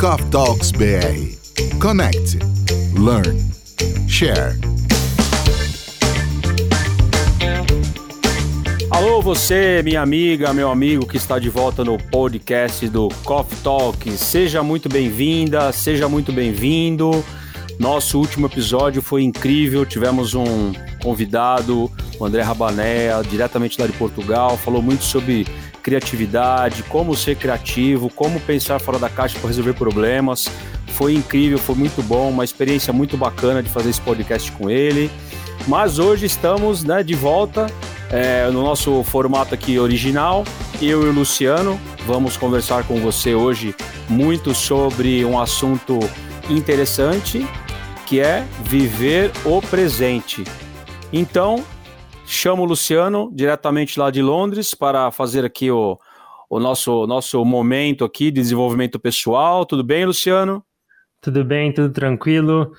Coffee 0.00 0.30
Talks 0.30 0.70
BR. 0.70 1.34
Connect, 1.80 2.38
learn, 2.96 3.36
share. 4.06 4.56
Alô, 8.90 9.20
você, 9.20 9.82
minha 9.82 10.00
amiga, 10.00 10.54
meu 10.54 10.70
amigo 10.70 11.04
que 11.04 11.16
está 11.16 11.40
de 11.40 11.50
volta 11.50 11.84
no 11.84 11.98
podcast 11.98 12.88
do 12.88 13.08
Coffee 13.24 13.58
Talk. 13.58 14.08
Seja 14.12 14.62
muito 14.62 14.88
bem-vinda, 14.88 15.72
seja 15.72 16.08
muito 16.08 16.32
bem-vindo. 16.32 17.24
Nosso 17.76 18.20
último 18.20 18.46
episódio 18.46 19.02
foi 19.02 19.24
incrível. 19.24 19.84
Tivemos 19.84 20.32
um 20.32 20.72
convidado, 21.02 21.90
o 22.20 22.24
André 22.24 22.42
Rabané, 22.42 23.08
diretamente 23.28 23.80
lá 23.80 23.86
de 23.88 23.92
Portugal, 23.94 24.56
falou 24.56 24.80
muito 24.80 25.02
sobre 25.02 25.44
criatividade, 25.82 26.82
como 26.84 27.16
ser 27.16 27.36
criativo, 27.36 28.10
como 28.10 28.40
pensar 28.40 28.78
fora 28.78 28.98
da 28.98 29.08
caixa 29.08 29.38
para 29.38 29.48
resolver 29.48 29.74
problemas. 29.74 30.48
Foi 30.88 31.14
incrível, 31.14 31.58
foi 31.58 31.74
muito 31.74 32.02
bom, 32.02 32.30
uma 32.30 32.44
experiência 32.44 32.92
muito 32.92 33.16
bacana 33.16 33.62
de 33.62 33.68
fazer 33.68 33.90
esse 33.90 34.00
podcast 34.00 34.50
com 34.52 34.68
ele. 34.68 35.10
Mas 35.66 35.98
hoje 35.98 36.26
estamos 36.26 36.82
né, 36.82 37.02
de 37.02 37.14
volta 37.14 37.66
é, 38.10 38.48
no 38.50 38.62
nosso 38.62 39.02
formato 39.04 39.54
aqui 39.54 39.78
original. 39.78 40.44
Eu 40.80 41.02
e 41.04 41.08
o 41.08 41.12
Luciano 41.12 41.78
vamos 42.06 42.36
conversar 42.36 42.84
com 42.84 43.00
você 43.00 43.34
hoje 43.34 43.74
muito 44.08 44.54
sobre 44.54 45.24
um 45.24 45.38
assunto 45.38 45.98
interessante 46.48 47.46
que 48.06 48.20
é 48.20 48.44
viver 48.64 49.30
o 49.44 49.60
presente. 49.60 50.42
Então, 51.12 51.62
chamo 52.28 52.62
o 52.62 52.66
Luciano 52.66 53.30
diretamente 53.34 53.98
lá 53.98 54.10
de 54.10 54.20
Londres 54.20 54.74
para 54.74 55.10
fazer 55.10 55.44
aqui 55.44 55.70
o, 55.70 55.98
o 56.48 56.60
nosso, 56.60 57.06
nosso 57.06 57.42
momento 57.44 58.04
aqui 58.04 58.30
de 58.30 58.40
desenvolvimento 58.40 59.00
pessoal. 59.00 59.64
Tudo 59.64 59.82
bem, 59.82 60.04
Luciano? 60.04 60.62
Tudo 61.20 61.44
bem, 61.44 61.72
tudo 61.72 61.90
tranquilo. 61.90 62.72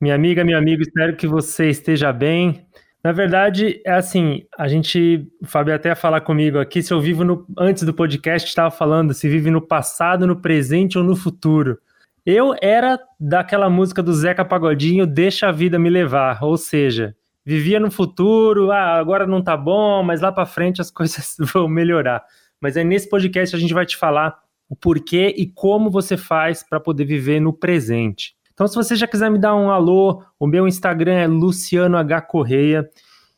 Minha 0.00 0.14
amiga, 0.14 0.44
meu 0.44 0.56
amigo, 0.56 0.82
espero 0.82 1.14
que 1.14 1.26
você 1.26 1.68
esteja 1.68 2.12
bem. 2.12 2.66
Na 3.04 3.12
verdade, 3.12 3.80
é 3.84 3.92
assim, 3.92 4.42
a 4.58 4.66
gente, 4.66 5.28
o 5.40 5.46
Fábio 5.46 5.74
até 5.74 5.94
falar 5.94 6.22
comigo 6.22 6.58
aqui, 6.58 6.82
se 6.82 6.92
eu 6.92 7.00
vivo 7.00 7.22
no, 7.24 7.46
antes 7.56 7.84
do 7.84 7.94
podcast, 7.94 8.48
estava 8.48 8.70
falando 8.70 9.14
se 9.14 9.28
vive 9.28 9.50
no 9.50 9.60
passado, 9.60 10.26
no 10.26 10.40
presente 10.40 10.98
ou 10.98 11.04
no 11.04 11.14
futuro. 11.14 11.78
Eu 12.26 12.54
era 12.60 12.98
daquela 13.18 13.70
música 13.70 14.02
do 14.02 14.12
Zeca 14.12 14.44
Pagodinho, 14.44 15.06
Deixa 15.06 15.48
a 15.48 15.52
Vida 15.52 15.78
Me 15.78 15.88
Levar, 15.88 16.42
ou 16.42 16.56
seja, 16.56 17.14
vivia 17.48 17.80
no 17.80 17.90
futuro, 17.90 18.70
ah, 18.70 18.98
agora 18.98 19.26
não 19.26 19.40
tá 19.40 19.56
bom, 19.56 20.02
mas 20.02 20.20
lá 20.20 20.30
para 20.30 20.44
frente 20.44 20.82
as 20.82 20.90
coisas 20.92 21.34
vão 21.54 21.66
melhorar. 21.66 22.22
Mas 22.60 22.76
aí 22.76 22.84
nesse 22.84 23.08
podcast 23.08 23.56
a 23.56 23.58
gente 23.58 23.72
vai 23.72 23.86
te 23.86 23.96
falar 23.96 24.38
o 24.68 24.76
porquê 24.76 25.34
e 25.34 25.46
como 25.46 25.90
você 25.90 26.14
faz 26.14 26.62
para 26.62 26.78
poder 26.78 27.06
viver 27.06 27.40
no 27.40 27.54
presente. 27.54 28.36
Então, 28.52 28.68
se 28.68 28.74
você 28.74 28.94
já 28.94 29.06
quiser 29.06 29.30
me 29.30 29.38
dar 29.38 29.54
um 29.54 29.70
alô, 29.70 30.22
o 30.38 30.46
meu 30.46 30.68
Instagram 30.68 31.14
é 31.14 31.26
Luciano 31.26 31.96
H. 31.96 32.20
Correia. 32.22 32.86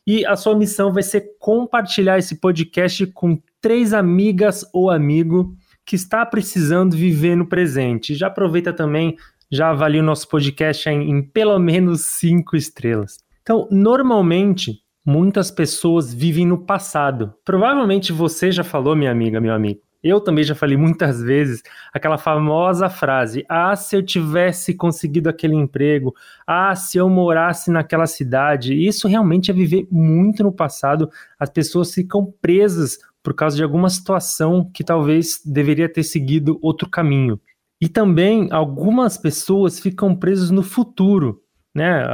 E 0.05 0.25
a 0.25 0.35
sua 0.35 0.57
missão 0.57 0.91
vai 0.91 1.03
ser 1.03 1.37
compartilhar 1.39 2.17
esse 2.17 2.41
podcast 2.41 3.05
com 3.07 3.39
três 3.61 3.93
amigas 3.93 4.65
ou 4.73 4.89
amigo 4.89 5.55
que 5.85 5.95
está 5.95 6.25
precisando 6.25 6.97
viver 6.97 7.37
no 7.37 7.47
presente. 7.47 8.13
Já 8.13 8.27
aproveita 8.27 8.73
também, 8.73 9.15
já 9.49 9.69
avalia 9.69 10.01
o 10.01 10.05
nosso 10.05 10.27
podcast 10.27 10.89
em, 10.89 11.09
em 11.11 11.21
pelo 11.21 11.57
menos 11.59 12.01
cinco 12.01 12.57
estrelas. 12.57 13.17
Então, 13.41 13.67
normalmente, 13.71 14.81
muitas 15.05 15.49
pessoas 15.49 16.13
vivem 16.13 16.45
no 16.45 16.65
passado. 16.65 17.33
Provavelmente 17.43 18.13
você 18.13 18.51
já 18.51 18.63
falou, 18.63 18.95
minha 18.95 19.11
amiga, 19.11 19.41
meu 19.41 19.53
amigo. 19.53 19.81
Eu 20.03 20.19
também 20.19 20.43
já 20.43 20.55
falei 20.55 20.75
muitas 20.75 21.21
vezes 21.21 21.61
aquela 21.93 22.17
famosa 22.17 22.89
frase: 22.89 23.45
Ah, 23.47 23.75
se 23.75 23.95
eu 23.95 24.03
tivesse 24.03 24.73
conseguido 24.73 25.29
aquele 25.29 25.55
emprego, 25.55 26.13
ah, 26.45 26.75
se 26.75 26.97
eu 26.97 27.07
morasse 27.07 27.69
naquela 27.69 28.07
cidade. 28.07 28.73
Isso 28.73 29.07
realmente 29.07 29.51
é 29.51 29.53
viver 29.53 29.87
muito 29.91 30.43
no 30.43 30.51
passado. 30.51 31.07
As 31.39 31.49
pessoas 31.49 31.93
ficam 31.93 32.33
presas 32.41 32.97
por 33.21 33.35
causa 33.35 33.55
de 33.55 33.63
alguma 33.63 33.89
situação 33.89 34.67
que 34.73 34.83
talvez 34.83 35.39
deveria 35.45 35.87
ter 35.87 36.01
seguido 36.01 36.57
outro 36.63 36.89
caminho. 36.89 37.39
E 37.79 37.87
também 37.87 38.47
algumas 38.51 39.17
pessoas 39.19 39.79
ficam 39.79 40.15
presas 40.15 40.49
no 40.49 40.63
futuro 40.63 41.41
né? 41.73 42.05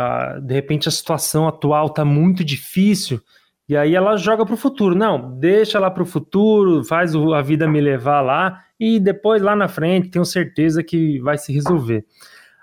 de 0.41 0.53
repente 0.53 0.87
a 0.87 0.91
situação 0.91 1.47
atual 1.47 1.87
está 1.87 2.05
muito 2.05 2.43
difícil 2.43 3.21
e 3.69 3.75
aí 3.75 3.95
ela 3.95 4.15
joga 4.15 4.45
para 4.45 4.53
o 4.53 4.57
futuro. 4.57 4.95
Não, 4.95 5.37
deixa 5.37 5.77
lá 5.77 5.91
para 5.91 6.03
o 6.03 6.05
futuro, 6.05 6.83
faz 6.85 7.13
a 7.13 7.41
vida 7.41 7.67
me 7.67 7.81
levar 7.81 8.21
lá 8.21 8.63
e 8.79 8.99
depois 8.99 9.41
lá 9.41 9.55
na 9.55 9.67
frente 9.67 10.09
tenho 10.09 10.23
certeza 10.23 10.81
que 10.81 11.19
vai 11.19 11.37
se 11.37 11.51
resolver. 11.51 12.05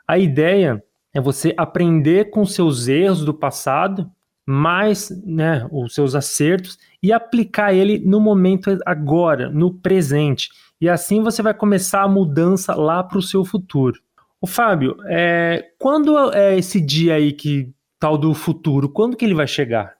A 0.08 0.18
ideia 0.18 0.82
é 1.12 1.20
você 1.20 1.52
aprender 1.56 2.30
com 2.30 2.44
seus 2.46 2.88
erros 2.88 3.24
do 3.24 3.34
passado, 3.34 4.10
mais 4.46 5.10
né, 5.24 5.66
os 5.70 5.94
seus 5.94 6.14
acertos 6.14 6.78
e 7.02 7.12
aplicar 7.12 7.74
ele 7.74 7.98
no 7.98 8.20
momento 8.20 8.78
agora, 8.86 9.50
no 9.50 9.72
presente. 9.74 10.48
E 10.80 10.88
assim 10.88 11.22
você 11.22 11.42
vai 11.42 11.54
começar 11.54 12.02
a 12.02 12.08
mudança 12.08 12.74
lá 12.74 13.02
para 13.02 13.18
o 13.18 13.22
seu 13.22 13.44
futuro. 13.44 14.00
O 14.44 14.46
Fábio, 14.46 14.98
é, 15.06 15.70
quando 15.78 16.30
é 16.30 16.58
esse 16.58 16.78
dia 16.78 17.14
aí 17.14 17.32
que 17.32 17.72
tal 17.98 18.18
do 18.18 18.34
futuro? 18.34 18.90
Quando 18.90 19.16
que 19.16 19.24
ele 19.24 19.32
vai 19.32 19.46
chegar? 19.46 19.94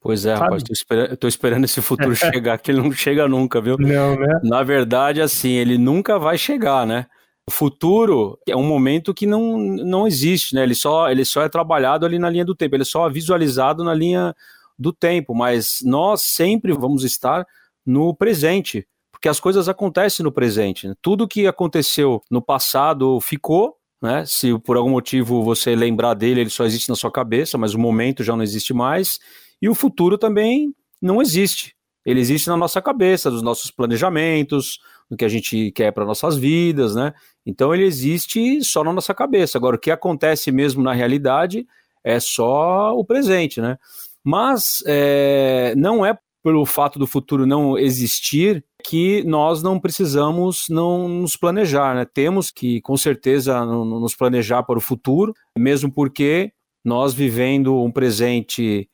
Pois 0.00 0.24
é, 0.24 0.36
Sabe? 0.36 0.44
rapaz, 0.44 0.62
tô 0.62 0.72
esperando, 0.72 1.16
tô 1.16 1.26
esperando 1.26 1.64
esse 1.64 1.82
futuro 1.82 2.14
chegar, 2.14 2.58
que 2.58 2.70
ele 2.70 2.80
não 2.80 2.92
chega 2.92 3.26
nunca, 3.26 3.60
viu? 3.60 3.76
Não, 3.76 4.14
né? 4.14 4.38
Na 4.44 4.62
verdade, 4.62 5.20
assim, 5.20 5.50
ele 5.50 5.78
nunca 5.78 6.16
vai 6.16 6.38
chegar, 6.38 6.86
né? 6.86 7.06
O 7.44 7.50
futuro 7.50 8.38
é 8.46 8.54
um 8.54 8.62
momento 8.62 9.12
que 9.12 9.26
não, 9.26 9.58
não 9.58 10.06
existe, 10.06 10.54
né? 10.54 10.62
Ele 10.62 10.76
só, 10.76 11.10
ele 11.10 11.24
só 11.24 11.42
é 11.42 11.48
trabalhado 11.48 12.06
ali 12.06 12.20
na 12.20 12.30
linha 12.30 12.44
do 12.44 12.54
tempo, 12.54 12.76
ele 12.76 12.82
é 12.82 12.86
só 12.86 13.08
visualizado 13.08 13.82
na 13.82 13.94
linha 13.94 14.32
do 14.78 14.92
tempo, 14.92 15.34
mas 15.34 15.80
nós 15.84 16.22
sempre 16.22 16.72
vamos 16.72 17.02
estar 17.02 17.44
no 17.84 18.14
presente 18.14 18.86
porque 19.22 19.28
as 19.28 19.38
coisas 19.38 19.68
acontecem 19.68 20.24
no 20.24 20.32
presente. 20.32 20.88
Né? 20.88 20.94
Tudo 21.00 21.28
que 21.28 21.46
aconteceu 21.46 22.20
no 22.28 22.42
passado 22.42 23.20
ficou, 23.20 23.76
né? 24.02 24.24
Se 24.26 24.58
por 24.58 24.76
algum 24.76 24.90
motivo 24.90 25.44
você 25.44 25.76
lembrar 25.76 26.14
dele, 26.14 26.40
ele 26.40 26.50
só 26.50 26.64
existe 26.64 26.88
na 26.88 26.96
sua 26.96 27.12
cabeça, 27.12 27.56
mas 27.56 27.72
o 27.72 27.78
momento 27.78 28.24
já 28.24 28.34
não 28.34 28.42
existe 28.42 28.74
mais. 28.74 29.20
E 29.62 29.68
o 29.68 29.76
futuro 29.76 30.18
também 30.18 30.74
não 31.00 31.22
existe. 31.22 31.76
Ele 32.04 32.18
existe 32.18 32.48
na 32.48 32.56
nossa 32.56 32.82
cabeça, 32.82 33.30
dos 33.30 33.42
nossos 33.42 33.70
planejamentos, 33.70 34.80
do 35.08 35.16
que 35.16 35.24
a 35.24 35.28
gente 35.28 35.70
quer 35.70 35.92
para 35.92 36.04
nossas 36.04 36.36
vidas, 36.36 36.96
né? 36.96 37.14
Então 37.46 37.72
ele 37.72 37.84
existe 37.84 38.60
só 38.64 38.82
na 38.82 38.92
nossa 38.92 39.14
cabeça. 39.14 39.56
Agora, 39.56 39.76
o 39.76 39.78
que 39.78 39.92
acontece 39.92 40.50
mesmo 40.50 40.82
na 40.82 40.92
realidade 40.92 41.64
é 42.02 42.18
só 42.18 42.92
o 42.96 43.04
presente, 43.04 43.60
né? 43.60 43.78
Mas 44.24 44.82
é, 44.84 45.74
não 45.76 46.04
é 46.04 46.18
pelo 46.42 46.66
fato 46.66 46.98
do 46.98 47.06
futuro 47.06 47.46
não 47.46 47.78
existir 47.78 48.64
que 48.84 49.22
nós 49.24 49.62
não 49.62 49.78
precisamos 49.78 50.66
não 50.68 51.08
nos 51.08 51.36
planejar, 51.36 51.94
né? 51.94 52.04
Temos 52.04 52.50
que, 52.50 52.80
com 52.80 52.96
certeza, 52.96 53.64
nos 53.64 54.16
planejar 54.16 54.64
para 54.64 54.78
o 54.78 54.80
futuro, 54.82 55.32
mesmo 55.56 55.90
porque 55.90 56.52
nós 56.84 57.14
vivendo 57.14 57.80
um 57.80 57.92
presente 57.92 58.88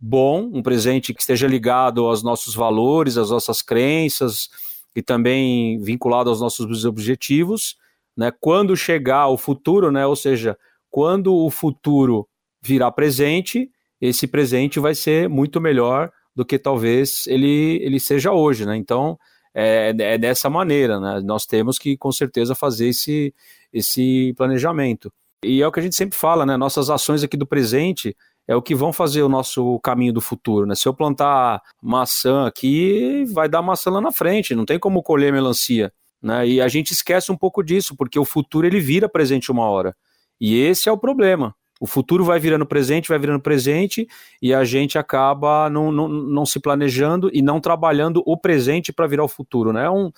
bom, 0.00 0.50
um 0.52 0.62
presente 0.62 1.12
que 1.12 1.20
esteja 1.20 1.46
ligado 1.46 2.06
aos 2.06 2.22
nossos 2.22 2.54
valores, 2.54 3.18
às 3.18 3.30
nossas 3.30 3.60
crenças 3.60 4.48
e 4.96 5.02
também 5.02 5.78
vinculado 5.80 6.30
aos 6.30 6.40
nossos 6.40 6.86
objetivos, 6.86 7.76
né? 8.16 8.32
Quando 8.40 8.74
chegar 8.76 9.28
o 9.28 9.36
futuro, 9.36 9.90
né? 9.90 10.06
Ou 10.06 10.16
seja, 10.16 10.56
quando 10.90 11.34
o 11.34 11.50
futuro 11.50 12.26
virar 12.62 12.92
presente, 12.92 13.70
esse 14.00 14.26
presente 14.26 14.80
vai 14.80 14.94
ser 14.94 15.28
muito 15.28 15.60
melhor 15.60 16.10
do 16.34 16.44
que 16.44 16.58
talvez 16.58 17.26
ele, 17.26 17.78
ele 17.82 18.00
seja 18.00 18.32
hoje, 18.32 18.66
né? 18.66 18.76
Então, 18.76 19.18
é, 19.54 19.94
é 19.96 20.18
dessa 20.18 20.50
maneira, 20.50 20.98
né? 20.98 21.20
Nós 21.24 21.46
temos 21.46 21.78
que, 21.78 21.96
com 21.96 22.10
certeza, 22.10 22.54
fazer 22.54 22.88
esse, 22.88 23.32
esse 23.72 24.34
planejamento. 24.36 25.12
E 25.44 25.62
é 25.62 25.66
o 25.66 25.72
que 25.72 25.80
a 25.80 25.82
gente 25.82 25.94
sempre 25.94 26.16
fala, 26.18 26.44
né? 26.44 26.56
Nossas 26.56 26.90
ações 26.90 27.22
aqui 27.22 27.36
do 27.36 27.46
presente 27.46 28.16
é 28.46 28.54
o 28.54 28.62
que 28.62 28.74
vão 28.74 28.92
fazer 28.92 29.22
o 29.22 29.28
nosso 29.28 29.78
caminho 29.80 30.12
do 30.12 30.20
futuro, 30.20 30.66
né? 30.66 30.74
Se 30.74 30.86
eu 30.88 30.94
plantar 30.94 31.62
maçã 31.80 32.46
aqui, 32.46 33.24
vai 33.32 33.48
dar 33.48 33.62
maçã 33.62 33.90
lá 33.90 34.00
na 34.00 34.12
frente, 34.12 34.54
não 34.54 34.64
tem 34.64 34.78
como 34.78 35.02
colher 35.02 35.32
melancia, 35.32 35.92
né? 36.22 36.46
E 36.46 36.60
a 36.60 36.68
gente 36.68 36.92
esquece 36.92 37.30
um 37.30 37.36
pouco 37.36 37.62
disso, 37.62 37.96
porque 37.96 38.18
o 38.18 38.24
futuro 38.24 38.66
ele 38.66 38.80
vira 38.80 39.08
presente 39.08 39.50
uma 39.50 39.68
hora. 39.68 39.96
E 40.40 40.58
esse 40.58 40.88
é 40.88 40.92
o 40.92 40.98
problema. 40.98 41.54
O 41.80 41.86
futuro 41.86 42.24
vai 42.24 42.38
virando 42.38 42.64
presente, 42.64 43.08
vai 43.08 43.18
virando 43.18 43.40
presente, 43.40 44.06
e 44.40 44.54
a 44.54 44.64
gente 44.64 44.96
acaba 44.96 45.68
não, 45.68 45.90
não, 45.90 46.08
não 46.08 46.46
se 46.46 46.60
planejando 46.60 47.30
e 47.32 47.42
não 47.42 47.60
trabalhando 47.60 48.22
o 48.24 48.36
presente 48.36 48.92
para 48.92 49.06
virar 49.06 49.24
o 49.24 49.28
futuro, 49.28 49.72
né? 49.72 49.84
É, 49.84 49.90
um, 49.90 50.10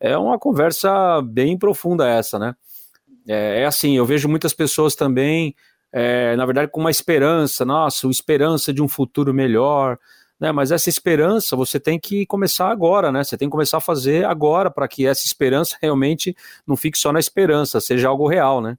é 0.00 0.18
uma 0.18 0.38
conversa 0.38 1.22
bem 1.22 1.56
profunda 1.56 2.08
essa, 2.08 2.38
né? 2.38 2.54
É, 3.26 3.62
é 3.62 3.66
assim, 3.66 3.96
eu 3.96 4.04
vejo 4.04 4.28
muitas 4.28 4.52
pessoas 4.52 4.94
também, 4.94 5.54
é, 5.92 6.36
na 6.36 6.44
verdade, 6.44 6.70
com 6.70 6.80
uma 6.80 6.90
esperança, 6.90 7.64
nossa, 7.64 8.06
esperança 8.08 8.72
de 8.72 8.82
um 8.82 8.88
futuro 8.88 9.32
melhor, 9.32 9.98
né? 10.38 10.52
Mas 10.52 10.70
essa 10.70 10.88
esperança 10.88 11.56
você 11.56 11.80
tem 11.80 11.98
que 11.98 12.26
começar 12.26 12.70
agora, 12.70 13.10
né? 13.10 13.24
Você 13.24 13.36
tem 13.36 13.48
que 13.48 13.52
começar 13.52 13.78
a 13.78 13.80
fazer 13.80 14.24
agora 14.24 14.70
para 14.70 14.86
que 14.88 15.06
essa 15.06 15.26
esperança 15.26 15.76
realmente 15.80 16.36
não 16.66 16.76
fique 16.76 16.98
só 16.98 17.12
na 17.12 17.18
esperança, 17.18 17.80
seja 17.80 18.08
algo 18.08 18.28
real, 18.28 18.60
né? 18.60 18.76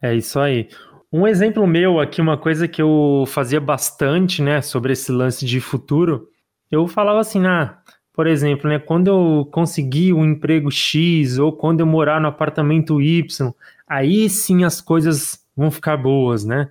É 0.00 0.14
isso 0.14 0.38
aí. 0.38 0.68
Um 1.12 1.26
exemplo 1.26 1.66
meu 1.66 2.00
aqui, 2.00 2.20
uma 2.20 2.36
coisa 2.36 2.66
que 2.66 2.82
eu 2.82 3.24
fazia 3.28 3.60
bastante, 3.60 4.42
né, 4.42 4.60
sobre 4.60 4.92
esse 4.92 5.12
lance 5.12 5.46
de 5.46 5.60
futuro, 5.60 6.28
eu 6.70 6.86
falava 6.88 7.20
assim, 7.20 7.46
ah, 7.46 7.78
por 8.12 8.26
exemplo, 8.26 8.68
né, 8.68 8.78
quando 8.78 9.08
eu 9.08 9.48
conseguir 9.52 10.12
um 10.12 10.24
emprego 10.24 10.70
X 10.70 11.38
ou 11.38 11.52
quando 11.52 11.80
eu 11.80 11.86
morar 11.86 12.20
no 12.20 12.28
apartamento 12.28 13.00
Y, 13.00 13.52
aí 13.86 14.28
sim 14.28 14.64
as 14.64 14.80
coisas 14.80 15.44
vão 15.56 15.70
ficar 15.70 15.96
boas, 15.96 16.44
né? 16.44 16.68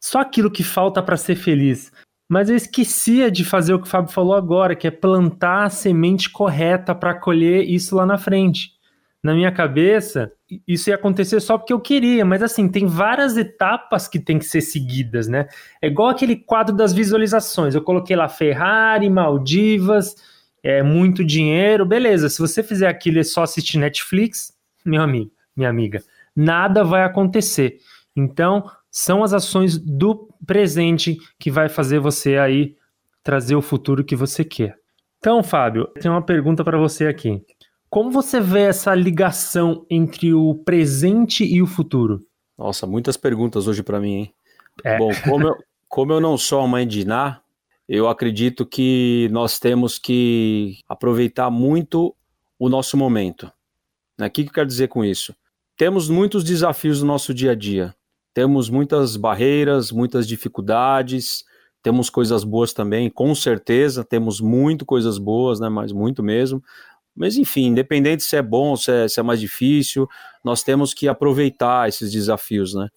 Só 0.00 0.20
aquilo 0.20 0.50
que 0.50 0.64
falta 0.64 1.02
para 1.02 1.16
ser 1.16 1.36
feliz. 1.36 1.92
Mas 2.28 2.48
eu 2.48 2.56
esquecia 2.56 3.30
de 3.30 3.44
fazer 3.44 3.74
o 3.74 3.78
que 3.80 3.86
o 3.86 3.90
Fábio 3.90 4.12
falou 4.12 4.34
agora, 4.34 4.74
que 4.74 4.86
é 4.86 4.90
plantar 4.90 5.64
a 5.64 5.70
semente 5.70 6.30
correta 6.30 6.94
para 6.94 7.14
colher 7.14 7.68
isso 7.68 7.94
lá 7.94 8.04
na 8.04 8.18
frente. 8.18 8.72
Na 9.22 9.34
minha 9.34 9.52
cabeça, 9.52 10.32
isso 10.66 10.90
ia 10.90 10.94
acontecer 10.94 11.40
só 11.40 11.58
porque 11.58 11.72
eu 11.72 11.80
queria, 11.80 12.24
mas 12.24 12.42
assim, 12.42 12.68
tem 12.68 12.86
várias 12.86 13.36
etapas 13.36 14.06
que 14.06 14.20
tem 14.20 14.38
que 14.38 14.44
ser 14.44 14.60
seguidas, 14.60 15.26
né? 15.26 15.48
É 15.82 15.88
igual 15.88 16.08
aquele 16.08 16.36
quadro 16.36 16.74
das 16.74 16.92
visualizações. 16.92 17.74
Eu 17.74 17.82
coloquei 17.82 18.14
lá 18.14 18.28
Ferrari, 18.28 19.10
Maldivas, 19.10 20.14
é 20.62 20.82
muito 20.82 21.24
dinheiro, 21.24 21.84
beleza. 21.84 22.28
Se 22.28 22.38
você 22.38 22.62
fizer 22.62 22.88
aquilo 22.88 23.18
e 23.18 23.24
só 23.24 23.42
assistir 23.42 23.78
Netflix, 23.78 24.52
meu 24.84 25.02
amigo, 25.02 25.32
minha 25.56 25.68
amiga, 25.68 26.02
nada 26.34 26.84
vai 26.84 27.02
acontecer. 27.02 27.78
Então, 28.14 28.70
são 28.90 29.22
as 29.22 29.32
ações 29.32 29.76
do 29.76 30.28
presente 30.46 31.18
que 31.38 31.50
vai 31.50 31.68
fazer 31.68 31.98
você 31.98 32.38
aí 32.38 32.76
trazer 33.22 33.56
o 33.56 33.62
futuro 33.62 34.04
que 34.04 34.14
você 34.14 34.44
quer. 34.44 34.78
Então, 35.18 35.42
Fábio, 35.42 35.88
tem 36.00 36.10
uma 36.10 36.22
pergunta 36.22 36.62
para 36.62 36.78
você 36.78 37.06
aqui. 37.06 37.42
Como 37.88 38.10
você 38.10 38.40
vê 38.40 38.62
essa 38.62 38.94
ligação 38.94 39.86
entre 39.88 40.34
o 40.34 40.54
presente 40.54 41.44
e 41.44 41.62
o 41.62 41.66
futuro? 41.66 42.26
Nossa, 42.58 42.86
muitas 42.86 43.16
perguntas 43.16 43.66
hoje 43.66 43.82
para 43.82 44.00
mim, 44.00 44.14
hein? 44.14 44.34
É. 44.84 44.98
Bom, 44.98 45.10
como 45.24 45.48
eu, 45.48 45.56
como 45.88 46.12
eu 46.12 46.20
não 46.20 46.36
sou 46.36 46.60
a 46.60 46.68
mãe 46.68 46.86
de 46.86 47.00
Iná, 47.00 47.40
eu 47.88 48.08
acredito 48.08 48.66
que 48.66 49.28
nós 49.30 49.58
temos 49.58 49.98
que 49.98 50.78
aproveitar 50.88 51.50
muito 51.50 52.14
o 52.58 52.68
nosso 52.68 52.96
momento. 52.96 53.50
Né? 54.18 54.26
O 54.26 54.30
que, 54.30 54.42
que 54.42 54.50
eu 54.50 54.54
quero 54.54 54.66
dizer 54.66 54.88
com 54.88 55.04
isso? 55.04 55.34
Temos 55.76 56.08
muitos 56.08 56.42
desafios 56.42 57.00
no 57.00 57.06
nosso 57.06 57.32
dia 57.32 57.52
a 57.52 57.54
dia. 57.54 57.94
Temos 58.34 58.68
muitas 58.68 59.16
barreiras, 59.16 59.92
muitas 59.92 60.26
dificuldades, 60.26 61.44
temos 61.82 62.10
coisas 62.10 62.42
boas 62.42 62.72
também, 62.72 63.08
com 63.08 63.34
certeza, 63.34 64.04
temos 64.04 64.40
muito 64.40 64.84
coisas 64.84 65.18
boas, 65.18 65.60
né, 65.60 65.68
mas 65.68 65.92
muito 65.92 66.22
mesmo. 66.22 66.62
Mas 67.16 67.36
enfim, 67.36 67.66
independente 67.66 68.22
se 68.22 68.36
é 68.36 68.42
bom, 68.42 68.76
se 68.76 68.90
é, 68.90 69.08
se 69.08 69.18
é 69.18 69.22
mais 69.22 69.40
difícil, 69.40 70.06
nós 70.44 70.62
temos 70.62 70.92
que 70.92 71.08
aproveitar 71.08 71.88
esses 71.88 72.12
desafios, 72.12 72.74
né? 72.74 72.88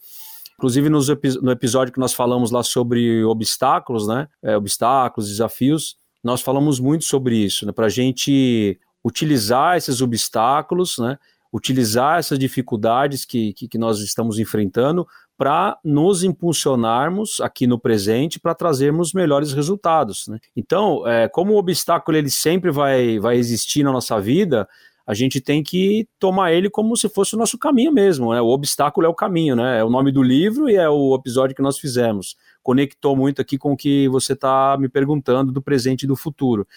Inclusive 0.57 0.89
nos, 0.89 1.07
no 1.41 1.51
episódio 1.51 1.93
que 1.93 1.99
nós 1.99 2.13
falamos 2.13 2.51
lá 2.51 2.61
sobre 2.61 3.23
obstáculos, 3.23 4.07
né? 4.07 4.27
É, 4.43 4.57
obstáculos, 4.57 5.29
desafios, 5.29 5.95
nós 6.21 6.41
falamos 6.41 6.79
muito 6.81 7.05
sobre 7.05 7.37
isso, 7.37 7.65
né? 7.65 7.71
Para 7.71 7.85
a 7.85 7.89
gente 7.89 8.77
utilizar 9.03 9.77
esses 9.77 10.01
obstáculos, 10.01 10.97
né? 10.97 11.17
Utilizar 11.51 12.19
essas 12.19 12.37
dificuldades 12.37 13.23
que, 13.23 13.53
que, 13.53 13.67
que 13.69 13.77
nós 13.77 14.01
estamos 14.01 14.37
enfrentando 14.37 15.07
para 15.39 15.79
nos 15.85 16.21
impulsionarmos 16.21 17.39
aqui 17.39 17.65
no 17.65 17.79
presente 17.79 18.37
para 18.37 18.53
trazermos 18.53 19.13
melhores 19.13 19.53
resultados. 19.53 20.27
Né? 20.27 20.37
Então, 20.53 21.07
é, 21.07 21.29
como 21.29 21.53
o 21.53 21.57
obstáculo 21.57 22.17
ele 22.17 22.29
sempre 22.29 22.69
vai, 22.69 23.17
vai 23.19 23.37
existir 23.37 23.81
na 23.81 23.93
nossa 23.93 24.19
vida, 24.19 24.67
a 25.07 25.13
gente 25.13 25.39
tem 25.39 25.63
que 25.63 26.05
tomar 26.19 26.51
ele 26.51 26.69
como 26.69 26.93
se 26.97 27.07
fosse 27.07 27.35
o 27.35 27.37
nosso 27.37 27.57
caminho 27.57 27.89
mesmo. 27.89 28.33
Né? 28.33 28.41
O 28.41 28.47
obstáculo 28.47 29.07
é 29.07 29.09
o 29.09 29.13
caminho, 29.13 29.55
né? 29.55 29.79
é 29.79 29.83
o 29.83 29.89
nome 29.89 30.11
do 30.11 30.21
livro 30.21 30.69
e 30.69 30.75
é 30.75 30.89
o 30.89 31.15
episódio 31.15 31.55
que 31.55 31.61
nós 31.61 31.79
fizemos. 31.79 32.35
Conectou 32.61 33.15
muito 33.15 33.41
aqui 33.41 33.57
com 33.57 33.71
o 33.71 33.77
que 33.77 34.09
você 34.09 34.33
está 34.33 34.75
me 34.77 34.89
perguntando 34.89 35.53
do 35.53 35.61
presente 35.61 36.03
e 36.03 36.07
do 36.07 36.17
futuro. 36.17 36.67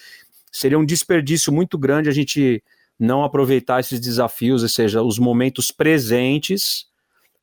Seria 0.53 0.79
um 0.79 0.87
desperdício 0.87 1.53
muito 1.53 1.77
grande 1.77 2.09
a 2.09 2.13
gente 2.13 2.63
não 2.97 3.25
aproveitar 3.25 3.81
esses 3.81 3.99
desafios, 3.99 4.63
ou 4.63 4.69
seja, 4.69 5.03
os 5.03 5.19
momentos 5.19 5.73
presentes, 5.73 6.87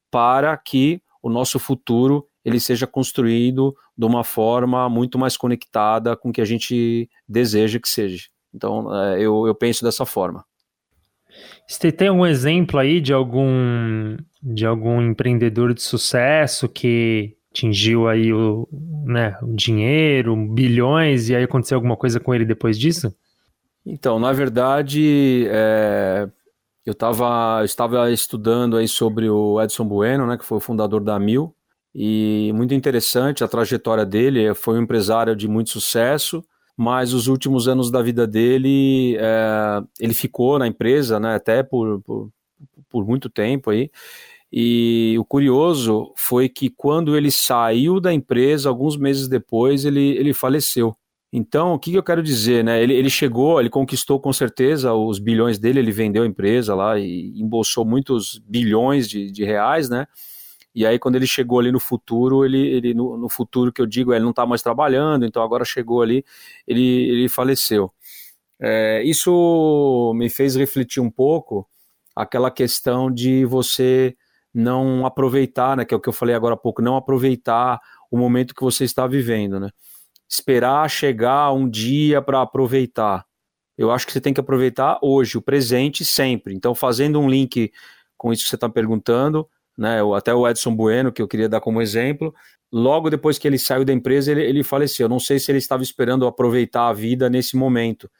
para 0.09 0.55
que 0.55 1.01
o 1.21 1.29
nosso 1.29 1.59
futuro 1.59 2.25
ele 2.43 2.59
seja 2.59 2.87
construído 2.87 3.75
de 3.97 4.05
uma 4.05 4.23
forma 4.23 4.87
muito 4.89 5.19
mais 5.19 5.35
conectada 5.35 6.15
com 6.15 6.29
o 6.29 6.31
que 6.33 6.41
a 6.41 6.45
gente 6.45 7.09
deseja 7.27 7.79
que 7.79 7.89
seja. 7.89 8.27
Então, 8.53 8.95
é, 8.95 9.19
eu, 9.19 9.45
eu 9.45 9.53
penso 9.53 9.83
dessa 9.83 10.05
forma. 10.05 10.43
Você 11.67 11.91
tem 11.91 12.07
algum 12.07 12.25
exemplo 12.25 12.79
aí 12.79 12.99
de 12.99 13.13
algum 13.13 14.17
de 14.41 14.65
algum 14.65 15.01
empreendedor 15.01 15.73
de 15.73 15.81
sucesso 15.81 16.67
que 16.67 17.35
atingiu 17.51 18.07
aí 18.07 18.31
o, 18.31 18.67
né, 19.05 19.37
o 19.41 19.53
dinheiro, 19.53 20.35
bilhões, 20.35 21.29
e 21.29 21.35
aí 21.35 21.43
aconteceu 21.43 21.75
alguma 21.75 21.97
coisa 21.97 22.19
com 22.19 22.33
ele 22.33 22.45
depois 22.45 22.79
disso? 22.79 23.13
Então, 23.85 24.19
na 24.19 24.31
verdade, 24.31 25.45
é, 25.49 26.29
eu, 26.89 26.95
tava, 26.95 27.59
eu 27.59 27.65
estava 27.65 28.11
estudando 28.11 28.75
aí 28.75 28.87
sobre 28.87 29.29
o 29.29 29.61
Edson 29.61 29.85
Bueno, 29.85 30.25
né, 30.25 30.37
que 30.37 30.43
foi 30.43 30.57
o 30.57 30.61
fundador 30.61 31.01
da 31.03 31.19
Mil, 31.19 31.55
e 31.93 32.51
muito 32.55 32.73
interessante 32.73 33.43
a 33.43 33.47
trajetória 33.47 34.05
dele. 34.05 34.55
Foi 34.55 34.79
um 34.79 34.81
empresário 34.81 35.35
de 35.35 35.47
muito 35.47 35.69
sucesso, 35.69 36.43
mas 36.75 37.13
os 37.13 37.27
últimos 37.27 37.67
anos 37.67 37.91
da 37.91 38.01
vida 38.01 38.25
dele, 38.25 39.15
é, 39.19 39.81
ele 39.99 40.15
ficou 40.15 40.57
na 40.57 40.67
empresa, 40.67 41.19
né, 41.19 41.35
até 41.35 41.61
por, 41.61 42.01
por, 42.01 42.31
por 42.89 43.05
muito 43.05 43.29
tempo 43.29 43.69
aí. 43.69 43.91
E 44.51 45.15
o 45.19 45.23
curioso 45.23 46.11
foi 46.17 46.49
que 46.49 46.71
quando 46.71 47.15
ele 47.15 47.29
saiu 47.29 47.99
da 47.99 48.11
empresa, 48.11 48.67
alguns 48.67 48.97
meses 48.97 49.27
depois, 49.27 49.85
ele, 49.85 50.17
ele 50.17 50.33
faleceu. 50.33 50.95
Então, 51.31 51.73
o 51.75 51.79
que, 51.79 51.93
eu 51.93 52.01
quero 52.01 52.23
dizer, 52.23 52.63
né? 52.63 52.81
Ele, 52.81 52.93
ele 52.93 53.09
chegou, 53.09 53.59
ele 53.59 53.69
conquistou 53.69 54.19
com 54.19 54.33
certeza 54.33 54.93
os 54.93 55.19
bilhões 55.19 55.59
dele, 55.59 55.79
ele 55.79 55.91
vendeu 55.91 56.23
a 56.23 56.27
empresa 56.27 56.73
lá 56.73 56.97
e 56.97 57.39
embolsou 57.39 57.85
muitos 57.85 58.39
bilhões 58.39 59.07
de, 59.07 59.31
de 59.31 59.43
reais, 59.43 59.89
né? 59.89 60.07
E 60.73 60.85
aí, 60.85 60.97
quando 60.97 61.15
ele 61.15 61.27
chegou 61.27 61.59
ali 61.59 61.71
no 61.71 61.79
futuro, 61.79 62.45
ele, 62.45 62.59
ele 62.59 62.93
no, 62.93 63.17
no 63.17 63.29
futuro 63.29 63.71
que 63.71 63.81
eu 63.81 63.85
digo, 63.85 64.13
ele 64.13 64.23
não 64.23 64.31
está 64.31 64.45
mais 64.45 64.61
trabalhando, 64.63 65.25
então 65.25 65.43
agora 65.43 65.63
chegou 65.65 66.01
ali, 66.01 66.23
ele, 66.67 66.81
ele 67.09 67.29
faleceu. 67.29 67.91
É, 68.59 69.03
isso 69.03 70.13
me 70.15 70.29
fez 70.29 70.55
refletir 70.55 71.01
um 71.01 71.11
pouco 71.11 71.67
aquela 72.15 72.51
questão 72.51 73.11
de 73.11 73.45
você 73.45 74.15
não 74.53 75.05
aproveitar, 75.05 75.77
né? 75.77 75.85
Que 75.85 75.93
é 75.93 75.97
o 75.97 75.99
que 75.99 76.09
eu 76.09 76.13
falei 76.13 76.35
agora 76.35 76.55
há 76.55 76.57
pouco, 76.57 76.81
não 76.81 76.95
aproveitar 76.97 77.79
o 78.11 78.17
momento 78.17 78.55
que 78.55 78.63
você 78.63 78.83
está 78.83 79.07
vivendo, 79.07 79.59
né? 79.59 79.69
Esperar 80.29 80.87
chegar 80.89 81.51
um 81.51 81.67
dia 81.67 82.21
para 82.21 82.41
aproveitar. 82.41 83.25
Eu 83.75 83.91
acho 83.91 84.05
que 84.05 84.13
você 84.13 84.21
tem 84.21 84.33
que 84.33 84.39
aproveitar 84.39 84.99
hoje, 85.01 85.37
o 85.37 85.41
presente 85.41 86.05
sempre. 86.05 86.53
Então, 86.53 86.75
fazendo 86.75 87.19
um 87.19 87.27
link 87.27 87.71
com 88.15 88.31
isso 88.31 88.43
que 88.43 88.49
você 88.49 88.55
está 88.55 88.69
perguntando, 88.69 89.47
né, 89.77 89.99
até 90.15 90.33
o 90.33 90.47
Edson 90.47 90.75
Bueno, 90.75 91.11
que 91.11 91.21
eu 91.21 91.27
queria 91.27 91.49
dar 91.49 91.61
como 91.61 91.81
exemplo, 91.81 92.35
logo 92.71 93.09
depois 93.09 93.39
que 93.39 93.47
ele 93.47 93.57
saiu 93.57 93.83
da 93.83 93.93
empresa, 93.93 94.31
ele, 94.31 94.43
ele 94.43 94.63
faleceu. 94.63 95.09
Não 95.09 95.19
sei 95.19 95.39
se 95.39 95.49
ele 95.49 95.57
estava 95.57 95.81
esperando 95.81 96.27
aproveitar 96.27 96.89
a 96.89 96.93
vida 96.93 97.29
nesse 97.29 97.55
momento, 97.55 98.11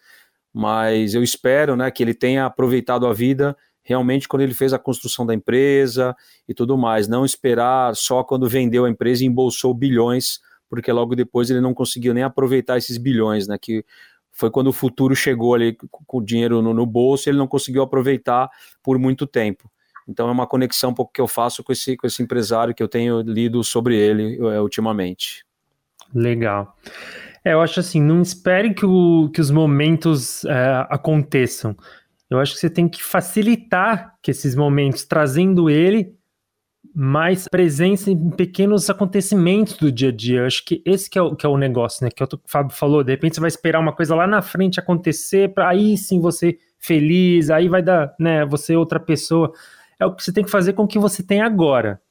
mas 0.52 1.14
eu 1.14 1.22
espero 1.22 1.76
né, 1.76 1.92
que 1.92 2.02
ele 2.02 2.14
tenha 2.14 2.46
aproveitado 2.46 3.06
a 3.06 3.14
vida 3.14 3.56
realmente 3.84 4.28
quando 4.28 4.44
ele 4.44 4.54
fez 4.54 4.72
a 4.72 4.80
construção 4.80 5.26
da 5.26 5.34
empresa 5.34 6.16
e 6.48 6.54
tudo 6.54 6.78
mais. 6.78 7.08
Não 7.08 7.26
esperar 7.26 7.96
só 7.96 8.24
quando 8.24 8.48
vendeu 8.48 8.86
a 8.86 8.90
empresa 8.90 9.24
e 9.24 9.28
embolsou 9.28 9.74
bilhões 9.74 10.40
porque 10.70 10.92
logo 10.92 11.16
depois 11.16 11.50
ele 11.50 11.62
não 11.62 11.74
conseguiu 11.74 12.14
nem 12.14 12.24
aproveitar 12.24 12.78
esses 12.78 12.98
bilhões, 12.98 13.48
né? 13.48 13.58
Que 13.60 13.84
foi 14.32 14.50
quando 14.50 14.68
o 14.68 14.74
futuro 14.74 15.16
chegou 15.16 15.54
ali 15.54 15.76
com 15.92 16.18
o 16.18 16.24
dinheiro 16.24 16.62
no, 16.62 16.74
no 16.74 16.86
bolso, 16.86 17.30
ele 17.30 17.38
não 17.38 17.48
conseguiu 17.48 17.82
aproveitar 17.82 18.50
por 18.82 18.98
muito 18.98 19.28
tempo. 19.28 19.70
Então 20.08 20.28
é 20.28 20.32
uma 20.32 20.48
conexão 20.48 20.92
um 20.92 20.94
pouco 20.94 21.12
que 21.14 21.22
eu 21.22 21.28
faço 21.28 21.64
com 21.64 21.72
esse, 21.72 21.96
com 21.98 22.08
esse 22.08 22.24
empresário 22.24 22.74
que 22.74 22.82
eu 22.82 22.88
tenho 22.88 23.22
lido 23.22 23.64
sobre 23.64 23.96
ele 23.96 24.38
é, 24.38 24.60
ultimamente. 24.60 25.46
Legal. 26.14 26.76
É, 27.44 27.54
eu 27.54 27.62
acho 27.62 27.80
assim, 27.80 28.02
não 28.02 28.22
espere 28.22 28.74
que, 28.74 28.86
o, 28.86 29.30
que 29.34 29.40
os 29.40 29.52
momentos 29.52 30.44
é, 30.46 30.88
aconteçam. 30.90 31.76
Eu 32.30 32.40
acho 32.40 32.54
que 32.54 32.60
você 32.60 32.70
tem 32.70 32.88
que 32.88 33.04
facilitar 33.04 34.16
que 34.22 34.32
esses 34.32 34.56
momentos, 34.56 35.06
trazendo 35.06 35.70
ele 35.70 36.16
mais 37.02 37.48
presença 37.48 38.12
em 38.12 38.30
pequenos 38.32 38.90
acontecimentos 38.90 39.78
do 39.78 39.90
dia 39.90 40.10
a 40.10 40.12
dia. 40.12 40.40
Eu 40.40 40.46
acho 40.46 40.66
que 40.66 40.84
esse 40.86 41.10
que 41.10 41.18
é 41.18 41.22
o, 41.22 41.34
que 41.34 41.46
é 41.46 41.50
o 41.50 41.58
negócio, 41.58 42.04
né? 42.04 42.12
Que 42.14 42.22
é 42.22 42.26
o 42.26 42.30
Fábio 42.46 42.76
falou, 42.76 43.06
de 43.06 43.14
repente 43.14 43.36
você 43.36 43.40
vai 43.40 43.48
esperar 43.48 43.80
uma 43.80 43.96
coisa 43.96 44.14
lá 44.14 44.28
na 44.28 44.42
frente 44.42 44.82
acontecer, 44.82 45.54
para 45.54 45.70
aí 45.70 45.96
sim 45.96 46.20
você 46.20 46.60
feliz, 46.78 47.50
aí 47.50 47.70
vai 47.70 47.82
dar, 47.82 48.14
né, 48.20 48.46
você 48.46 48.76
outra 48.76 49.00
pessoa. 49.00 49.54
É 49.98 50.06
o 50.06 50.14
que 50.14 50.22
você 50.22 50.34
tem 50.34 50.44
que 50.44 50.52
fazer 50.52 50.74
com 50.74 50.84
o 50.84 50.88
que 50.88 51.00
você 51.00 51.24
tem 51.24 51.42
agora. 51.42 52.02